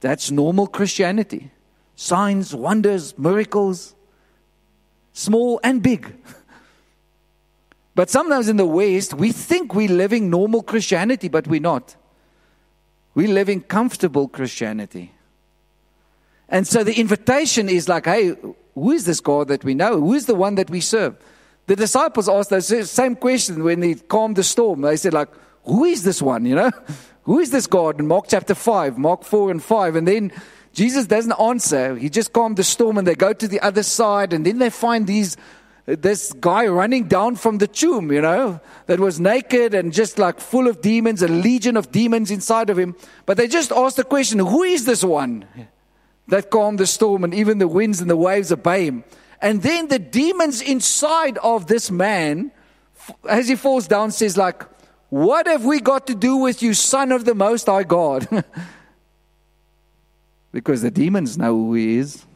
[0.00, 1.52] That's normal Christianity.
[1.94, 3.94] Signs, wonders, miracles,
[5.12, 6.16] small and big.
[7.98, 11.96] But sometimes in the West, we think we're living normal Christianity, but we're not.
[13.16, 15.10] We're living comfortable Christianity.
[16.48, 18.36] And so the invitation is like, hey,
[18.76, 19.98] who is this God that we know?
[19.98, 21.16] Who is the one that we serve?
[21.66, 24.82] The disciples asked the same question when they calmed the storm.
[24.82, 25.30] They said, like,
[25.64, 26.70] who is this one, you know?
[27.24, 27.98] Who is this God?
[27.98, 29.96] In Mark chapter 5, Mark 4 and 5.
[29.96, 30.32] And then
[30.72, 31.96] Jesus doesn't answer.
[31.96, 34.32] He just calmed the storm and they go to the other side.
[34.32, 35.36] And then they find these
[35.96, 40.38] this guy running down from the tomb, you know, that was naked and just like
[40.38, 42.94] full of demons, a legion of demons inside of him.
[43.24, 45.46] But they just asked the question, who is this one
[46.26, 49.02] that calmed the storm and even the winds and the waves obey him?
[49.40, 52.50] And then the demons inside of this man,
[53.26, 54.62] as he falls down, says like,
[55.08, 58.28] what have we got to do with you, son of the most high God?
[60.52, 62.26] because the demons know who he is.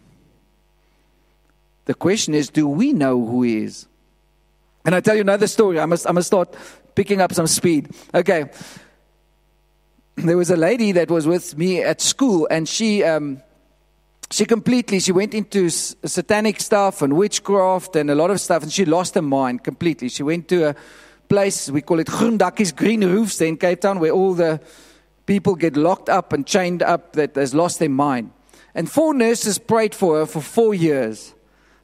[1.85, 3.87] The question is, do we know who He is?
[4.85, 5.79] And I tell you another story.
[5.79, 6.55] I must, I must start
[6.95, 7.91] picking up some speed.
[8.15, 8.51] Okay.
[10.17, 13.43] There was a lady that was with me at school, and she, um,
[14.31, 18.73] she completely, she went into satanic stuff and witchcraft and a lot of stuff, and
[18.73, 20.09] she lost her mind completely.
[20.09, 20.77] She went to a
[21.29, 24.61] place, we call it Groendakkies, Green Roofs, in Cape Town, where all the
[25.25, 28.33] people get locked up and chained up that has lost their mind.
[28.75, 31.35] And four nurses prayed for her for four years.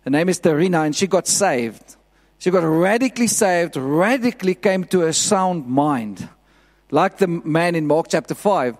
[0.08, 1.96] Her name is Tarina, and she got saved.
[2.38, 6.26] She got radically saved, radically came to a sound mind,
[6.90, 8.78] like the man in Mark chapter 5.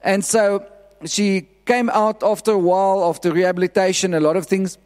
[0.00, 0.64] And so
[1.04, 4.78] she came out after a while, after rehabilitation, a lot of things.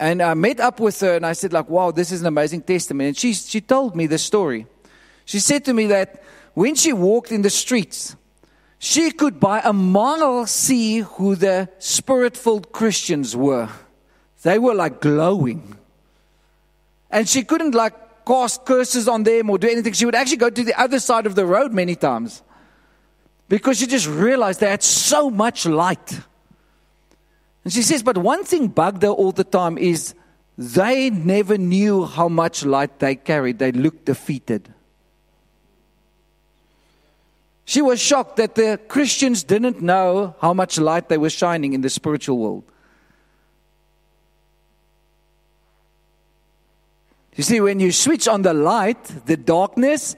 [0.00, 2.62] And I met up with her and I said, like, wow, this is an amazing
[2.62, 3.08] testimony.
[3.08, 4.66] And she, she told me the story.
[5.26, 6.22] She said to me that
[6.54, 8.16] when she walked in the streets,
[8.78, 13.68] she could by a mile see who the spirit filled Christians were.
[14.42, 15.76] They were like glowing.
[17.10, 17.94] And she couldn't like
[18.26, 19.92] cast curses on them or do anything.
[19.92, 22.42] She would actually go to the other side of the road many times
[23.48, 26.20] because she just realized they had so much light.
[27.64, 30.14] And she says, but one thing bugged her all the time is
[30.58, 33.58] they never knew how much light they carried.
[33.58, 34.72] They looked defeated.
[37.64, 41.80] She was shocked that the Christians didn't know how much light they were shining in
[41.80, 42.64] the spiritual world.
[47.36, 50.16] You see, when you switch on the light, the darkness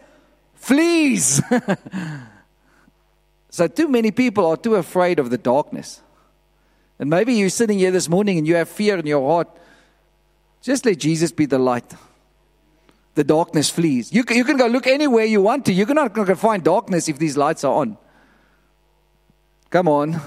[0.55, 1.41] flees.
[3.51, 6.03] so, too many people are too afraid of the darkness.
[6.99, 9.49] And maybe you're sitting here this morning and you have fear in your heart.
[10.63, 11.95] Just let Jesus be the light.
[13.15, 14.13] The darkness flees.
[14.13, 15.73] You can, you can go look anywhere you want to.
[15.73, 17.97] You're not going to find darkness if these lights are on.
[19.71, 20.21] Come on.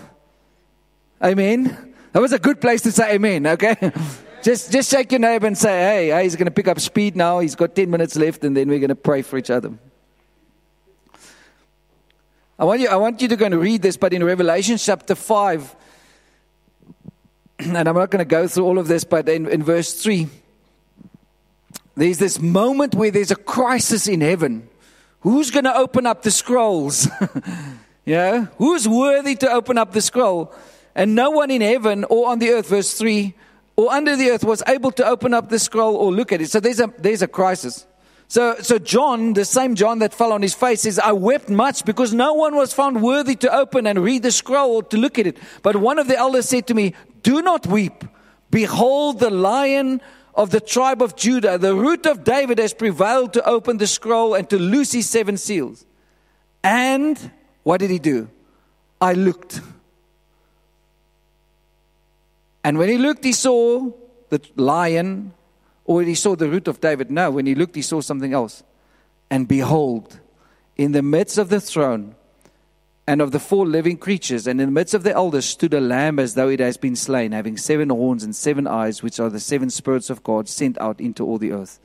[1.22, 1.96] Amen.
[2.14, 3.92] That was a good place to say amen, okay?
[4.48, 7.18] Just, just shake your neighbor and say, hey, hey, he's going to pick up speed
[7.18, 7.40] now.
[7.40, 9.74] He's got 10 minutes left, and then we're going to pray for each other.
[12.58, 15.16] I want you, I want you to go and read this, but in Revelation chapter
[15.16, 15.76] 5,
[17.60, 20.30] and I'm not going to go through all of this, but in, in verse 3,
[21.98, 24.70] there's this moment where there's a crisis in heaven.
[25.20, 27.10] Who's going to open up the scrolls?
[28.06, 28.46] yeah?
[28.60, 30.56] Who's worthy to open up the scroll?
[30.96, 33.36] And no one in heaven or on the earth, verse 3,
[33.78, 36.50] or under the earth was able to open up the scroll or look at it.
[36.50, 37.86] So there's a, there's a crisis.
[38.28, 41.86] So, so John, the same John that fell on his face, says, I wept much
[41.86, 45.18] because no one was found worthy to open and read the scroll or to look
[45.18, 45.38] at it.
[45.62, 48.04] But one of the elders said to me, Do not weep.
[48.50, 50.02] Behold, the lion
[50.34, 54.34] of the tribe of Judah, the root of David, has prevailed to open the scroll
[54.34, 55.86] and to loose his seven seals.
[56.64, 57.32] And
[57.64, 58.30] what did he do?
[59.00, 59.62] I looked.
[62.68, 63.94] And when he looked, he saw
[64.28, 65.32] the lion,
[65.86, 67.10] or he saw the root of David.
[67.10, 68.62] No, when he looked, he saw something else.
[69.30, 70.20] And behold,
[70.76, 72.16] in the midst of the throne
[73.08, 75.80] and of the four living creatures, and in the midst of the elders, stood a
[75.80, 79.30] lamb as though it has been slain, having seven horns and seven eyes, which are
[79.30, 81.80] the seven spirits of God sent out into all the earth.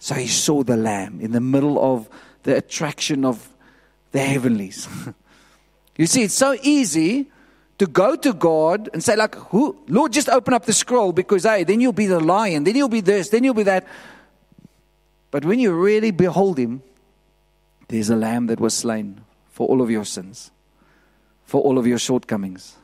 [0.00, 2.08] So he saw the lamb in the middle of
[2.42, 3.50] the attraction of
[4.10, 4.88] the heavenlies.
[5.96, 7.30] you see, it's so easy
[7.78, 11.44] to go to God and say, like, who, Lord, just open up the scroll because,
[11.44, 13.86] hey, then you'll be the lion, then you'll be this, then you'll be that.
[15.30, 16.82] But when you really behold him,
[17.88, 19.20] there's a lamb that was slain
[19.50, 20.50] for all of your sins,
[21.44, 22.76] for all of your shortcomings.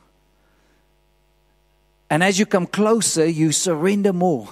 [2.09, 4.49] And as you come closer, you surrender more.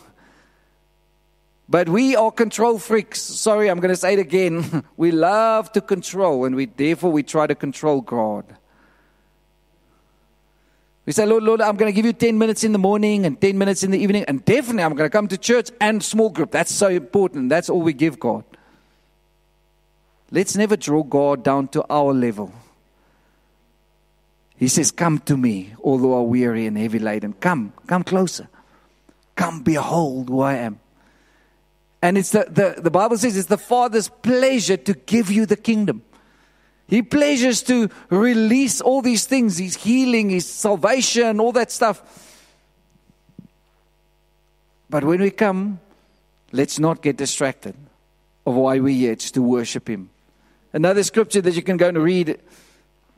[1.70, 3.22] But we are control freaks.
[3.22, 4.84] Sorry, I'm going to say it again.
[4.98, 8.46] we love to control, and we therefore we try to control God.
[11.06, 13.40] We say, Lord, Lord, I'm going to give you 10 minutes in the morning and
[13.40, 16.30] 10 minutes in the evening, and definitely I'm going to come to church and small
[16.30, 16.52] group.
[16.52, 17.50] That's so important.
[17.50, 18.46] That's all we give God.
[20.32, 22.54] Let's never draw God down to our level.
[24.58, 27.34] He says, Come to me, who are weary and heavy laden.
[27.34, 28.48] Come, come closer.
[29.36, 30.80] Come, behold who I am.
[32.02, 35.56] And it's the, the, the Bible says it's the Father's pleasure to give you the
[35.56, 36.04] kingdom.
[36.88, 42.02] He pleasures to release all these things His healing, His salvation, all that stuff.
[44.90, 45.80] But when we come,
[46.52, 47.76] let's not get distracted
[48.46, 49.14] of why we're here.
[49.14, 50.10] It's to worship Him.
[50.72, 52.40] Another scripture that you can go and read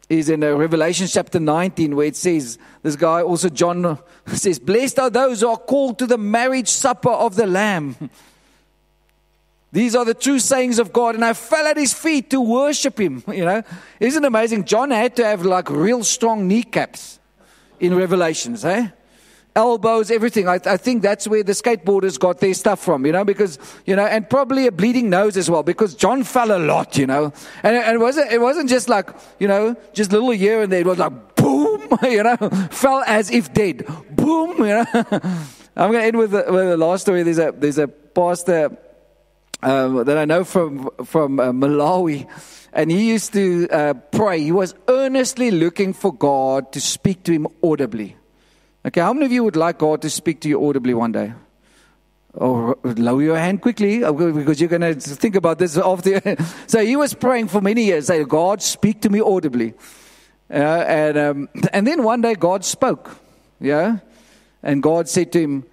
[0.10, 3.98] is in uh, Revelation chapter 19, where it says, this guy, also John,
[4.28, 8.10] says, Blessed are those who are called to the marriage supper of the Lamb.
[9.72, 11.16] These are the true sayings of God.
[11.16, 13.24] And I fell at his feet to worship him.
[13.36, 13.64] You know,
[14.00, 14.64] isn't it amazing?
[14.64, 17.20] John had to have like real strong kneecaps
[17.80, 18.88] in Revelations, eh?
[19.56, 20.48] Elbows, everything.
[20.48, 23.96] I, I think that's where the skateboarders got their stuff from, you know, because, you
[23.96, 27.32] know, and probably a bleeding nose as well, because John fell a lot, you know.
[27.64, 29.10] And, and it, wasn't, it wasn't just like,
[29.40, 30.82] you know, just little here and there.
[30.82, 32.36] It was like, boom, you know,
[32.72, 33.86] fell as if dead.
[34.12, 34.86] Boom, you know.
[35.78, 37.24] I'm going to end with the, with the last story.
[37.24, 38.78] There's a, there's a pastor
[39.66, 42.28] um, that I know from from uh, Malawi,
[42.72, 44.40] and he used to uh, pray.
[44.40, 48.16] He was earnestly looking for God to speak to him audibly.
[48.86, 51.34] Okay, how many of you would like God to speak to you audibly one day?
[52.36, 56.38] Or oh, lower your hand quickly uh, because you're going to think about this after.
[56.68, 58.08] so he was praying for many years.
[58.08, 59.74] Say, God, speak to me audibly.
[60.52, 63.18] Uh, and um, and then one day God spoke.
[63.60, 63.98] Yeah,
[64.62, 65.66] and God said to him,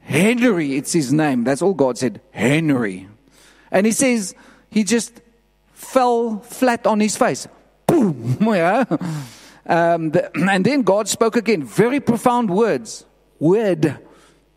[0.00, 1.44] Henry, it's his name.
[1.44, 2.20] That's all God said.
[2.32, 3.09] Henry.
[3.70, 4.34] And he says
[4.70, 5.20] he just
[5.72, 7.48] fell flat on his face.
[7.86, 8.38] Boom.
[8.50, 8.84] Yeah.
[9.66, 13.04] Um, the, and then God spoke again, very profound words.
[13.38, 13.98] Word.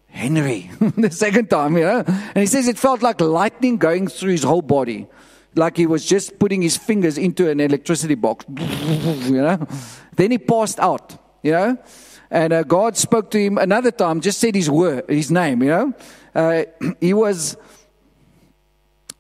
[0.08, 0.70] Henry.
[0.98, 2.04] the second time, know.
[2.08, 5.08] And he says it felt like lightning going through his whole body.
[5.56, 8.46] Like he was just putting his fingers into an electricity box.
[8.50, 9.68] you know.
[10.16, 11.78] Then he passed out, you know.
[12.32, 15.70] And uh, God spoke to him another time, just said his word, his name, you
[15.70, 15.94] know.
[16.34, 16.64] Uh,
[17.00, 17.58] he was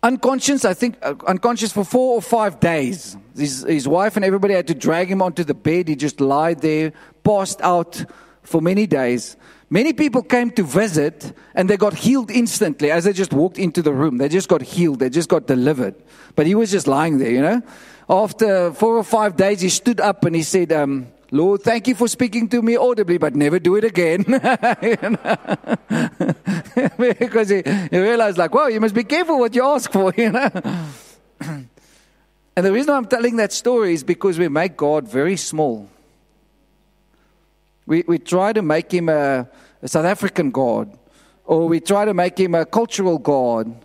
[0.03, 3.17] unconscious, I think, uh, unconscious for four or five days.
[3.35, 5.87] His, his wife and everybody had to drag him onto the bed.
[5.87, 6.91] He just lied there,
[7.23, 8.05] passed out
[8.43, 9.37] for many days.
[9.69, 13.81] Many people came to visit and they got healed instantly as they just walked into
[13.81, 14.17] the room.
[14.17, 14.99] They just got healed.
[14.99, 15.95] They just got delivered.
[16.35, 17.63] But he was just lying there, you know.
[18.07, 21.95] After four or five days, he stood up and he said, um, Lord, thank you
[21.95, 24.21] for speaking to me audibly, but never do it again.
[27.19, 30.47] because he realized, like, wow, you must be careful what you ask for, you know.
[31.41, 31.67] and
[32.55, 35.89] the reason I'm telling that story is because we make God very small.
[37.87, 39.49] We, we try to make him a,
[39.81, 40.95] a South African God,
[41.45, 43.75] or we try to make him a cultural God,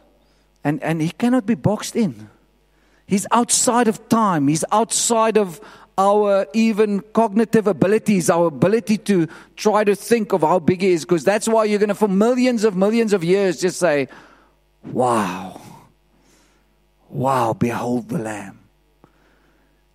[0.65, 2.29] and, and he cannot be boxed in.
[3.07, 4.49] He's outside of time.
[4.49, 5.63] He's outside of
[5.99, 9.27] our even cognitive abilities, our ability to
[9.57, 12.09] try to think of how big he is, because that's why you're going to, for
[12.09, 14.09] millions of millions of years, just say,
[14.85, 15.61] Wow,
[17.11, 18.61] wow, behold the Lamb.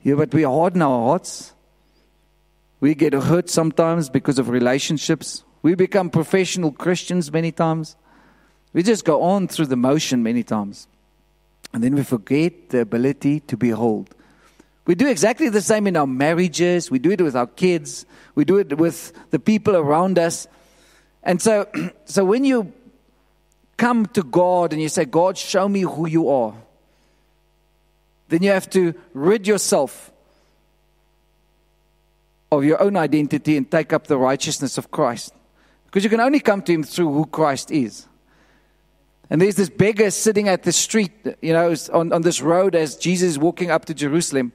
[0.03, 1.53] Yeah, but we harden our hearts.
[2.81, 5.45] We get hurt sometimes because of relationships.
[5.61, 7.95] We become professional Christians many times.
[8.73, 10.89] We just go on through the motion many times.
[11.73, 14.13] And then we forget the ability to behold.
[14.85, 16.91] We do exactly the same in our marriages.
[16.91, 18.05] We do it with our kids.
[18.35, 20.47] We do it with the people around us.
[21.23, 21.67] And so,
[22.05, 22.73] so when you
[23.77, 26.53] come to God and you say, God, show me who you are,
[28.27, 30.11] then you have to rid yourself
[32.51, 35.33] of your own identity and take up the righteousness of Christ.
[35.85, 38.07] Because you can only come to Him through who Christ is.
[39.29, 41.11] And there's this beggar sitting at the street,
[41.41, 44.51] you know, on, on this road as Jesus is walking up to Jerusalem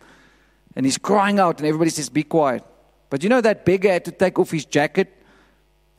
[0.77, 2.65] and he's crying out, and everybody says, Be quiet.
[3.11, 5.13] But you know, that beggar had to take off his jacket,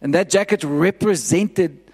[0.01, 1.91] and that jacket represented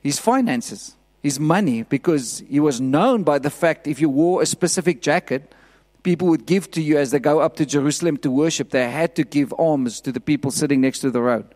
[0.00, 4.46] his finances, his money, because he was known by the fact if you wore a
[4.46, 5.54] specific jacket,
[6.02, 8.70] people would give to you as they go up to Jerusalem to worship.
[8.70, 11.46] They had to give alms to the people sitting next to the road.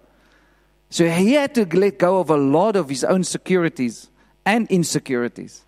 [0.90, 4.10] So he had to let go of a lot of his own securities
[4.44, 5.64] and insecurities.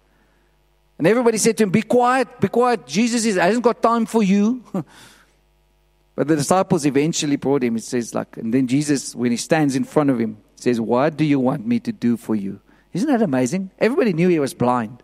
[0.98, 2.86] And everybody said to him, Be quiet, be quiet.
[2.86, 4.64] Jesus is, hasn't got time for you.
[6.14, 7.76] but the disciples eventually brought him.
[7.76, 11.16] It says, like, and then Jesus, when he stands in front of him, says, What
[11.16, 12.60] do you want me to do for you?
[12.92, 13.70] Isn't that amazing?
[13.78, 15.02] Everybody knew he was blind.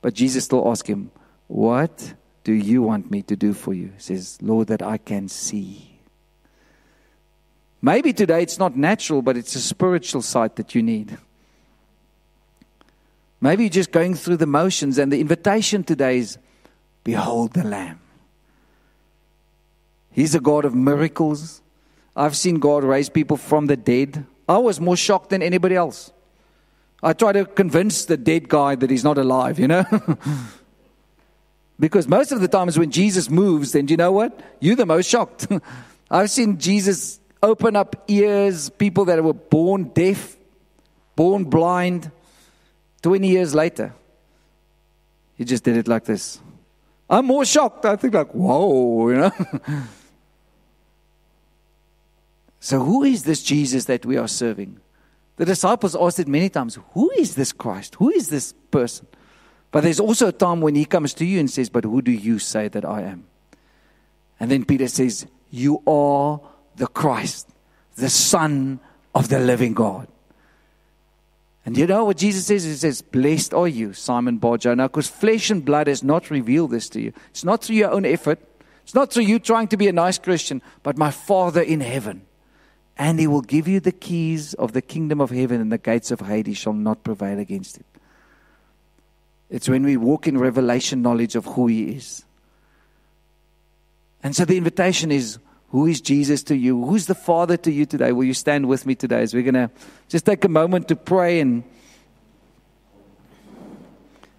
[0.00, 1.10] But Jesus still asked him,
[1.48, 2.14] What
[2.44, 3.92] do you want me to do for you?
[3.96, 5.98] He says, Lord, that I can see.
[7.82, 11.18] Maybe today it's not natural, but it's a spiritual sight that you need.
[13.40, 16.38] Maybe you're just going through the motions, and the invitation today is
[17.04, 18.00] Behold the Lamb.
[20.10, 21.60] He's a God of miracles.
[22.16, 24.24] I've seen God raise people from the dead.
[24.48, 26.10] I was more shocked than anybody else.
[27.02, 29.84] I try to convince the dead guy that he's not alive, you know?
[31.78, 34.40] because most of the times when Jesus moves, then you know what?
[34.60, 35.46] You're the most shocked.
[36.10, 40.36] I've seen Jesus open up ears, people that were born deaf,
[41.14, 42.10] born blind,
[43.02, 43.94] 20 years later.
[45.36, 46.40] He just did it like this.
[47.08, 47.84] I'm more shocked.
[47.84, 49.30] I think like, whoa, you know?
[52.60, 54.80] so who is this Jesus that we are serving?
[55.36, 57.96] The disciples asked it many times Who is this Christ?
[57.96, 59.06] Who is this person?
[59.70, 62.10] But there's also a time when he comes to you and says, But who do
[62.10, 63.26] you say that I am?
[64.40, 66.40] And then Peter says, You are
[66.76, 67.50] the Christ,
[67.96, 68.80] the Son
[69.14, 70.08] of the living God.
[71.66, 72.64] And you know what Jesus says?
[72.64, 76.88] He says, Blessed are you, Simon Barjona, because flesh and blood has not revealed this
[76.90, 77.12] to you.
[77.30, 78.38] It's not through your own effort.
[78.84, 82.26] It's not through you trying to be a nice Christian, but my Father in heaven
[82.98, 86.10] and he will give you the keys of the kingdom of heaven, and the gates
[86.10, 87.86] of Hades shall not prevail against it.
[89.50, 92.24] It's when we walk in revelation knowledge of who he is.
[94.22, 95.38] And so the invitation is
[95.70, 96.84] who is Jesus to you?
[96.84, 98.12] Who's the Father to you today?
[98.12, 99.70] Will you stand with me today as we're going to
[100.08, 101.64] just take a moment to pray and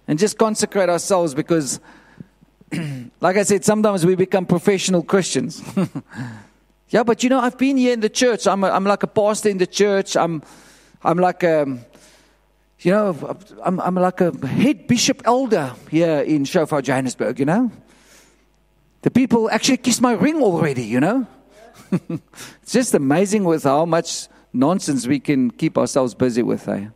[0.06, 1.80] and just consecrate ourselves because
[3.20, 5.62] like I said sometimes we become professional Christians.
[6.90, 8.46] Yeah, but you know, I've been here in the church.
[8.46, 10.16] I'm, a, I'm like a pastor in the church.
[10.16, 10.42] I'm,
[11.02, 11.78] I'm like a,
[12.80, 17.70] you know, I'm, I'm like a head bishop elder here in Shofar, Johannesburg, you know.
[19.08, 21.26] The people actually kiss my ring already, you know.
[22.62, 26.88] it's just amazing with how much nonsense we can keep ourselves busy with, eh?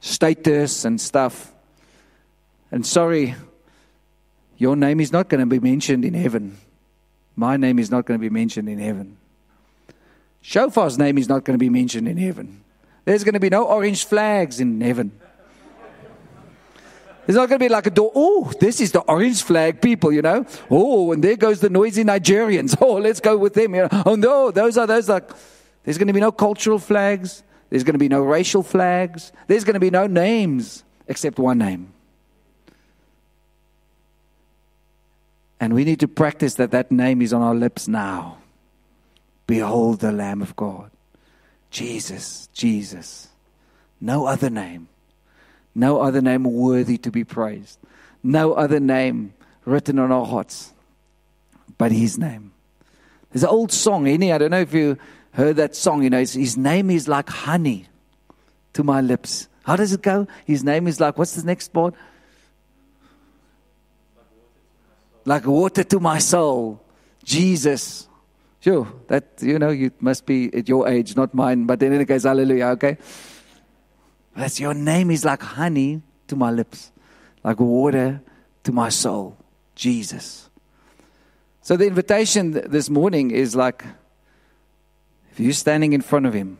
[0.00, 1.52] Status and stuff.
[2.72, 3.34] And sorry,
[4.56, 6.56] your name is not going to be mentioned in heaven
[7.36, 9.18] my name is not going to be mentioned in heaven.
[10.42, 12.64] Shofar's name is not going to be mentioned in heaven.
[13.04, 15.12] There's going to be no orange flags in heaven.
[17.26, 18.12] There's not going to be like a door.
[18.14, 20.46] Oh, this is the orange flag people, you know.
[20.70, 22.76] Oh, and there goes the noisy Nigerians.
[22.86, 23.74] Oh, let's go with them.
[23.74, 24.02] You know?
[24.06, 25.28] Oh no, those are those like.
[25.82, 27.42] There's going to be no cultural flags.
[27.68, 29.32] There's going to be no racial flags.
[29.48, 31.92] There's going to be no names except one name.
[35.58, 38.38] And we need to practice that that name is on our lips now.
[39.46, 40.90] Behold the Lamb of God.
[41.70, 43.28] Jesus, Jesus.
[44.00, 44.88] No other name.
[45.76, 47.78] No other name worthy to be praised.
[48.22, 50.72] No other name written on our hearts
[51.78, 52.52] but His name.
[53.30, 54.96] There's an old song, any, I don't know if you
[55.32, 57.86] heard that song, you know, His name is like honey
[58.72, 59.48] to my lips.
[59.64, 60.26] How does it go?
[60.46, 61.94] His name is like, what's the next part?
[65.26, 66.80] like water to my soul.
[67.24, 68.08] Jesus.
[68.60, 72.04] Sure, that, you know, you must be at your age, not mine, but in any
[72.04, 72.96] case, hallelujah, okay?
[74.36, 76.92] That's your name is like honey to my lips,
[77.42, 78.20] like water
[78.64, 79.36] to my soul.
[79.74, 80.48] Jesus.
[81.62, 83.84] So the invitation this morning is like
[85.30, 86.58] if you're standing in front of Him,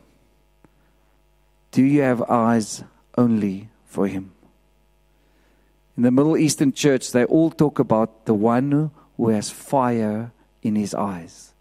[1.71, 2.85] do you have eyes
[3.17, 4.33] only for Him?
[5.97, 10.31] In the Middle Eastern church, they all talk about the one who has fire
[10.63, 11.55] in his eyes.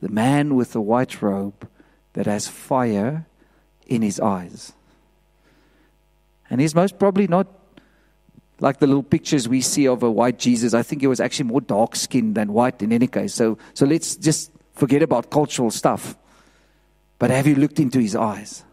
[0.00, 1.68] The man with the white robe
[2.14, 3.26] that has fire
[3.86, 4.72] in his eyes.
[6.50, 7.46] And he's most probably not
[8.60, 10.74] like the little pictures we see of a white Jesus.
[10.74, 13.34] I think he was actually more dark skinned than white in any case.
[13.34, 16.16] So, so let's just forget about cultural stuff.
[17.18, 18.64] But have you looked into his eyes?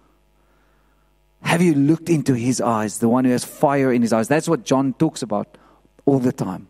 [1.42, 4.28] Have you looked into his eyes, the one who has fire in his eyes?
[4.28, 5.58] That's what John talks about
[6.06, 6.68] all the time.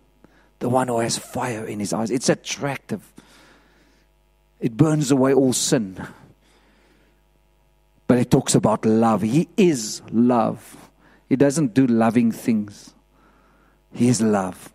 [0.60, 2.10] The one who has fire in his eyes.
[2.10, 3.14] It's attractive,
[4.60, 6.06] it burns away all sin.
[8.08, 9.22] But it talks about love.
[9.22, 10.90] He is love.
[11.34, 12.94] He doesn't do loving things,
[13.92, 14.72] He is love.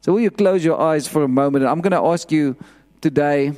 [0.00, 1.66] So, will you close your eyes for a moment?
[1.66, 2.56] I'm going to ask you
[3.02, 3.52] today.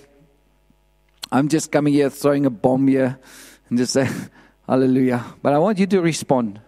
[1.31, 3.21] I'm just coming here throwing a bomb here
[3.69, 4.09] and just say,
[4.69, 5.25] Hallelujah.
[5.41, 6.61] But I want you to respond.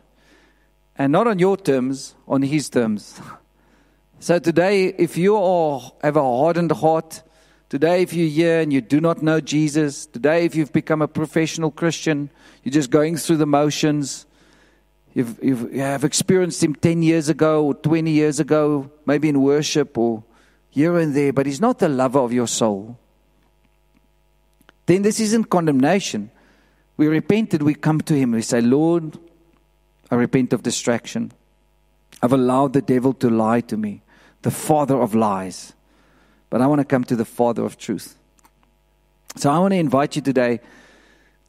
[0.96, 3.20] And not on your terms, on His terms.
[4.20, 7.24] So today, if you all have a hardened heart,
[7.68, 11.08] today, if you're here and you do not know Jesus, today, if you've become a
[11.08, 12.30] professional Christian,
[12.62, 14.26] you're just going through the motions,
[15.14, 19.42] You've, you've, you have experienced Him 10 years ago or 20 years ago, maybe in
[19.42, 20.24] worship or
[20.70, 22.98] here and there, but He's not the lover of your soul.
[24.86, 26.30] Then this isn't condemnation.
[26.96, 29.18] We repented, we come to Him, we say, Lord,
[30.10, 31.32] I repent of distraction.
[32.22, 34.02] I've allowed the devil to lie to me,
[34.42, 35.74] the father of lies.
[36.50, 38.16] But I want to come to the father of truth.
[39.36, 40.60] So I want to invite you today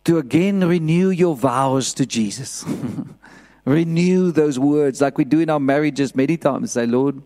[0.06, 2.66] to again renew your vows to Jesus.
[3.66, 6.74] renew those words like we do in our marriages many times.
[6.74, 7.22] Say, Lord,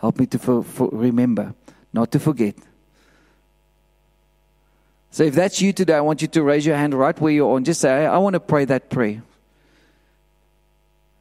[0.00, 1.54] help me to for, for remember,
[1.92, 2.54] not to forget.
[5.10, 7.54] So if that's you today, I want you to raise your hand right where you're
[7.54, 7.64] on.
[7.64, 9.22] Just say, I want to pray that prayer.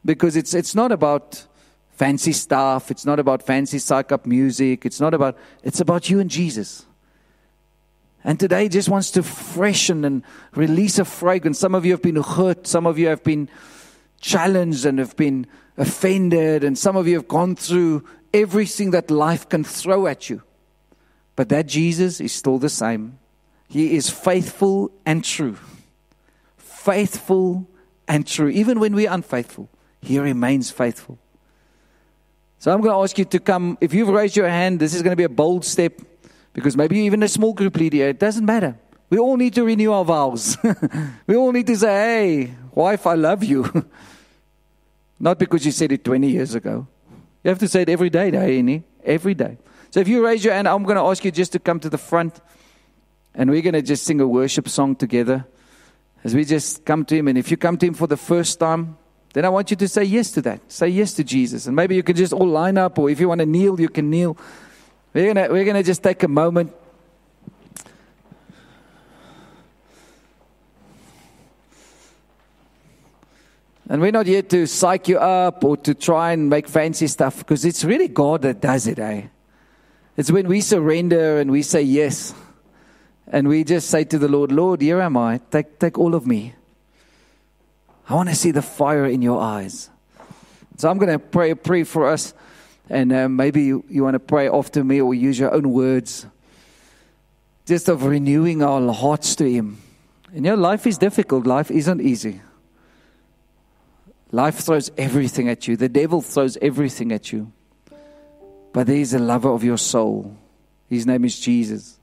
[0.04, 1.46] Because it's, it's not about
[1.94, 2.92] fancy stuff.
[2.92, 4.86] It's not about fancy psych up music.
[4.86, 6.86] It's not about, it's about you and Jesus.
[8.24, 10.24] And today just wants to freshen and
[10.56, 11.58] release a fragrance.
[11.58, 12.68] Some of you have been hurt.
[12.68, 13.50] Some of you have been
[14.26, 15.46] challenged and have been
[15.78, 16.64] offended.
[16.64, 18.04] And some of you have gone through
[18.34, 20.42] everything that life can throw at you.
[21.36, 23.20] But that Jesus is still the same.
[23.68, 25.58] He is faithful and true.
[26.58, 27.68] Faithful
[28.08, 28.50] and true.
[28.50, 29.70] Even when we're unfaithful,
[30.02, 31.20] He remains faithful.
[32.58, 33.78] So I'm going to ask you to come.
[33.80, 36.02] If you've raised your hand, this is going to be a bold step
[36.54, 38.76] because maybe even a small group leader, it doesn't matter.
[39.10, 40.58] We all need to renew our vows.
[41.28, 43.86] we all need to say, hey, wife, I love you.
[45.20, 46.88] Not because you said it 20 years ago.
[47.44, 48.84] You have to say it every day, Daini.
[49.04, 49.58] Every day.
[49.92, 51.90] So if you raise your hand, I'm going to ask you just to come to
[51.90, 52.42] the front
[53.34, 55.46] and we're going to just sing a worship song together
[56.24, 57.28] as we just come to Him.
[57.28, 58.98] And if you come to Him for the first time,
[59.34, 60.72] then I want you to say yes to that.
[60.72, 61.68] Say yes to Jesus.
[61.68, 63.90] And maybe you can just all line up, or if you want to kneel, you
[63.90, 64.38] can kneel.
[65.14, 66.74] We're going to, we're gonna just take a moment.
[73.88, 77.38] And we're not here to psych you up or to try and make fancy stuff
[77.40, 79.28] because it's really God that does it, eh?
[80.18, 82.34] It's when we surrender and we say yes.
[83.28, 85.40] And we just say to the Lord, Lord, here am I.
[85.52, 86.56] Take, take all of me.
[88.08, 89.90] I want to see the fire in your eyes.
[90.78, 92.34] So I'm going to pray a prayer for us.
[92.90, 96.26] And uh, maybe you, you want to pray after me or use your own words.
[97.66, 99.82] Just of renewing our hearts to Him.
[100.34, 101.48] And your know, life is difficult.
[101.48, 102.42] Life isn't easy.
[104.32, 105.78] Life throws everything at you.
[105.78, 107.52] The devil throws everything at you.
[108.74, 110.36] But there is a lover of your soul.
[110.90, 112.00] His name is Jesus.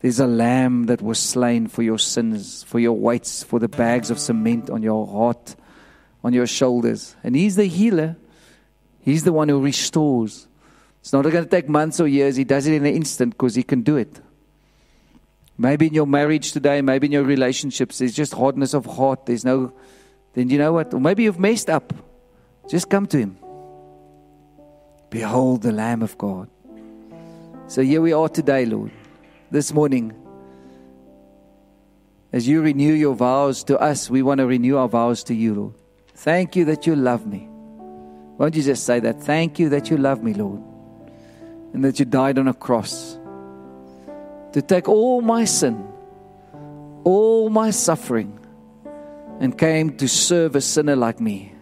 [0.00, 4.10] There's a lamb that was slain for your sins, for your weights, for the bags
[4.10, 5.56] of cement on your heart,
[6.22, 7.16] on your shoulders.
[7.24, 8.16] And He's the healer.
[9.00, 10.48] He's the one who restores.
[11.00, 12.36] It's not going to take months or years.
[12.36, 14.20] He does it in an instant because He can do it.
[15.56, 19.26] Maybe in your marriage today, maybe in your relationships, there's just hardness of heart.
[19.26, 19.72] There's no,
[20.36, 20.94] then you know what?
[20.94, 21.92] Or maybe you've messed up.
[22.68, 23.36] Just come to Him.
[25.10, 26.48] Behold the Lamb of God.
[27.66, 28.92] So here we are today, Lord
[29.50, 30.12] this morning,
[32.32, 35.54] as you renew your vows to us, we want to renew our vows to you,
[35.54, 35.74] Lord.
[36.14, 37.48] Thank you that you love me.
[38.38, 39.22] Won't you just say that?
[39.22, 40.60] Thank you that you love me, Lord,
[41.72, 43.18] and that you died on a cross
[44.52, 45.86] to take all my sin,
[47.04, 48.35] all my suffering,
[49.40, 51.52] and came to serve a sinner like me.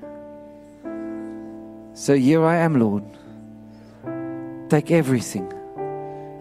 [1.94, 3.04] So here I am, Lord.
[4.68, 5.52] Take everything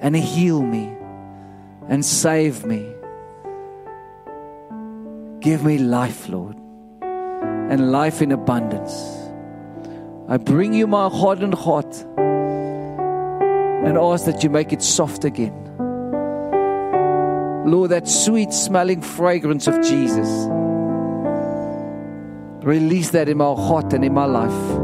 [0.01, 0.91] and heal me
[1.88, 2.89] and save me.
[5.39, 6.55] Give me life, Lord,
[7.01, 8.93] and life in abundance.
[10.29, 11.93] I bring you my hardened heart
[13.86, 15.59] and ask that you make it soft again.
[17.65, 20.47] Lord, that sweet smelling fragrance of Jesus.
[22.64, 24.80] Release that in my heart and in my life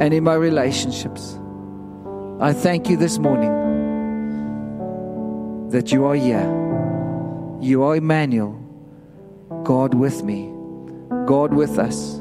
[0.00, 1.38] and in my relationships.
[2.38, 3.50] I thank you this morning
[5.70, 6.44] that you are here.
[7.60, 8.52] You are Emmanuel,
[9.64, 10.52] God with me,
[11.24, 12.16] God with us.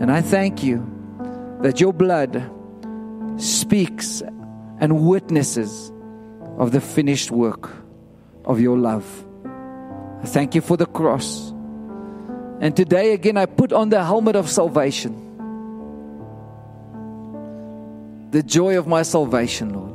[0.00, 0.86] And I thank you
[1.62, 2.50] that your blood
[3.38, 4.22] speaks
[4.80, 5.90] and witnesses
[6.58, 7.70] of the finished work
[8.44, 9.24] of your love.
[10.22, 11.51] I thank you for the cross.
[12.62, 15.18] And today again, I put on the helmet of salvation.
[18.30, 19.92] The joy of my salvation, Lord.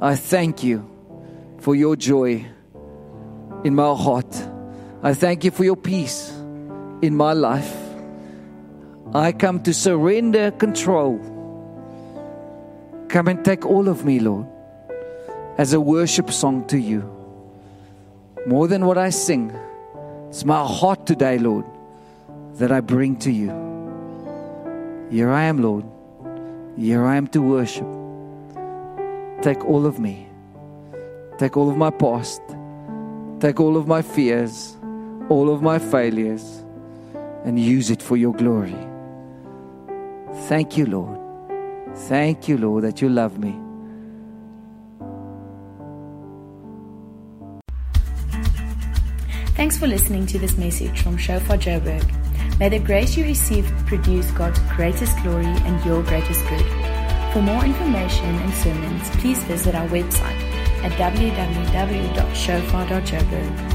[0.00, 0.90] I thank you
[1.58, 2.46] for your joy
[3.64, 4.34] in my heart.
[5.02, 6.30] I thank you for your peace
[7.02, 7.76] in my life.
[9.12, 11.18] I come to surrender control.
[13.10, 14.46] Come and take all of me, Lord,
[15.58, 17.02] as a worship song to you.
[18.46, 19.52] More than what I sing,
[20.30, 21.66] it's my heart today, Lord,
[22.54, 23.50] that I bring to you.
[25.10, 25.84] Here I am, Lord.
[26.76, 27.86] Here I am to worship.
[29.42, 30.28] Take all of me.
[31.38, 32.40] Take all of my past.
[33.40, 34.76] Take all of my fears,
[35.28, 36.64] all of my failures,
[37.44, 38.76] and use it for your glory.
[40.48, 41.18] Thank you, Lord.
[42.08, 43.54] Thank you, Lord, that you love me.
[49.56, 52.23] Thanks for listening to this message from Shofar Joburg.
[52.60, 56.64] May the grace you receive produce God's greatest glory and your greatest good.
[57.32, 60.40] For more information and sermons, please visit our website
[60.84, 63.73] at www.shofar.joburg.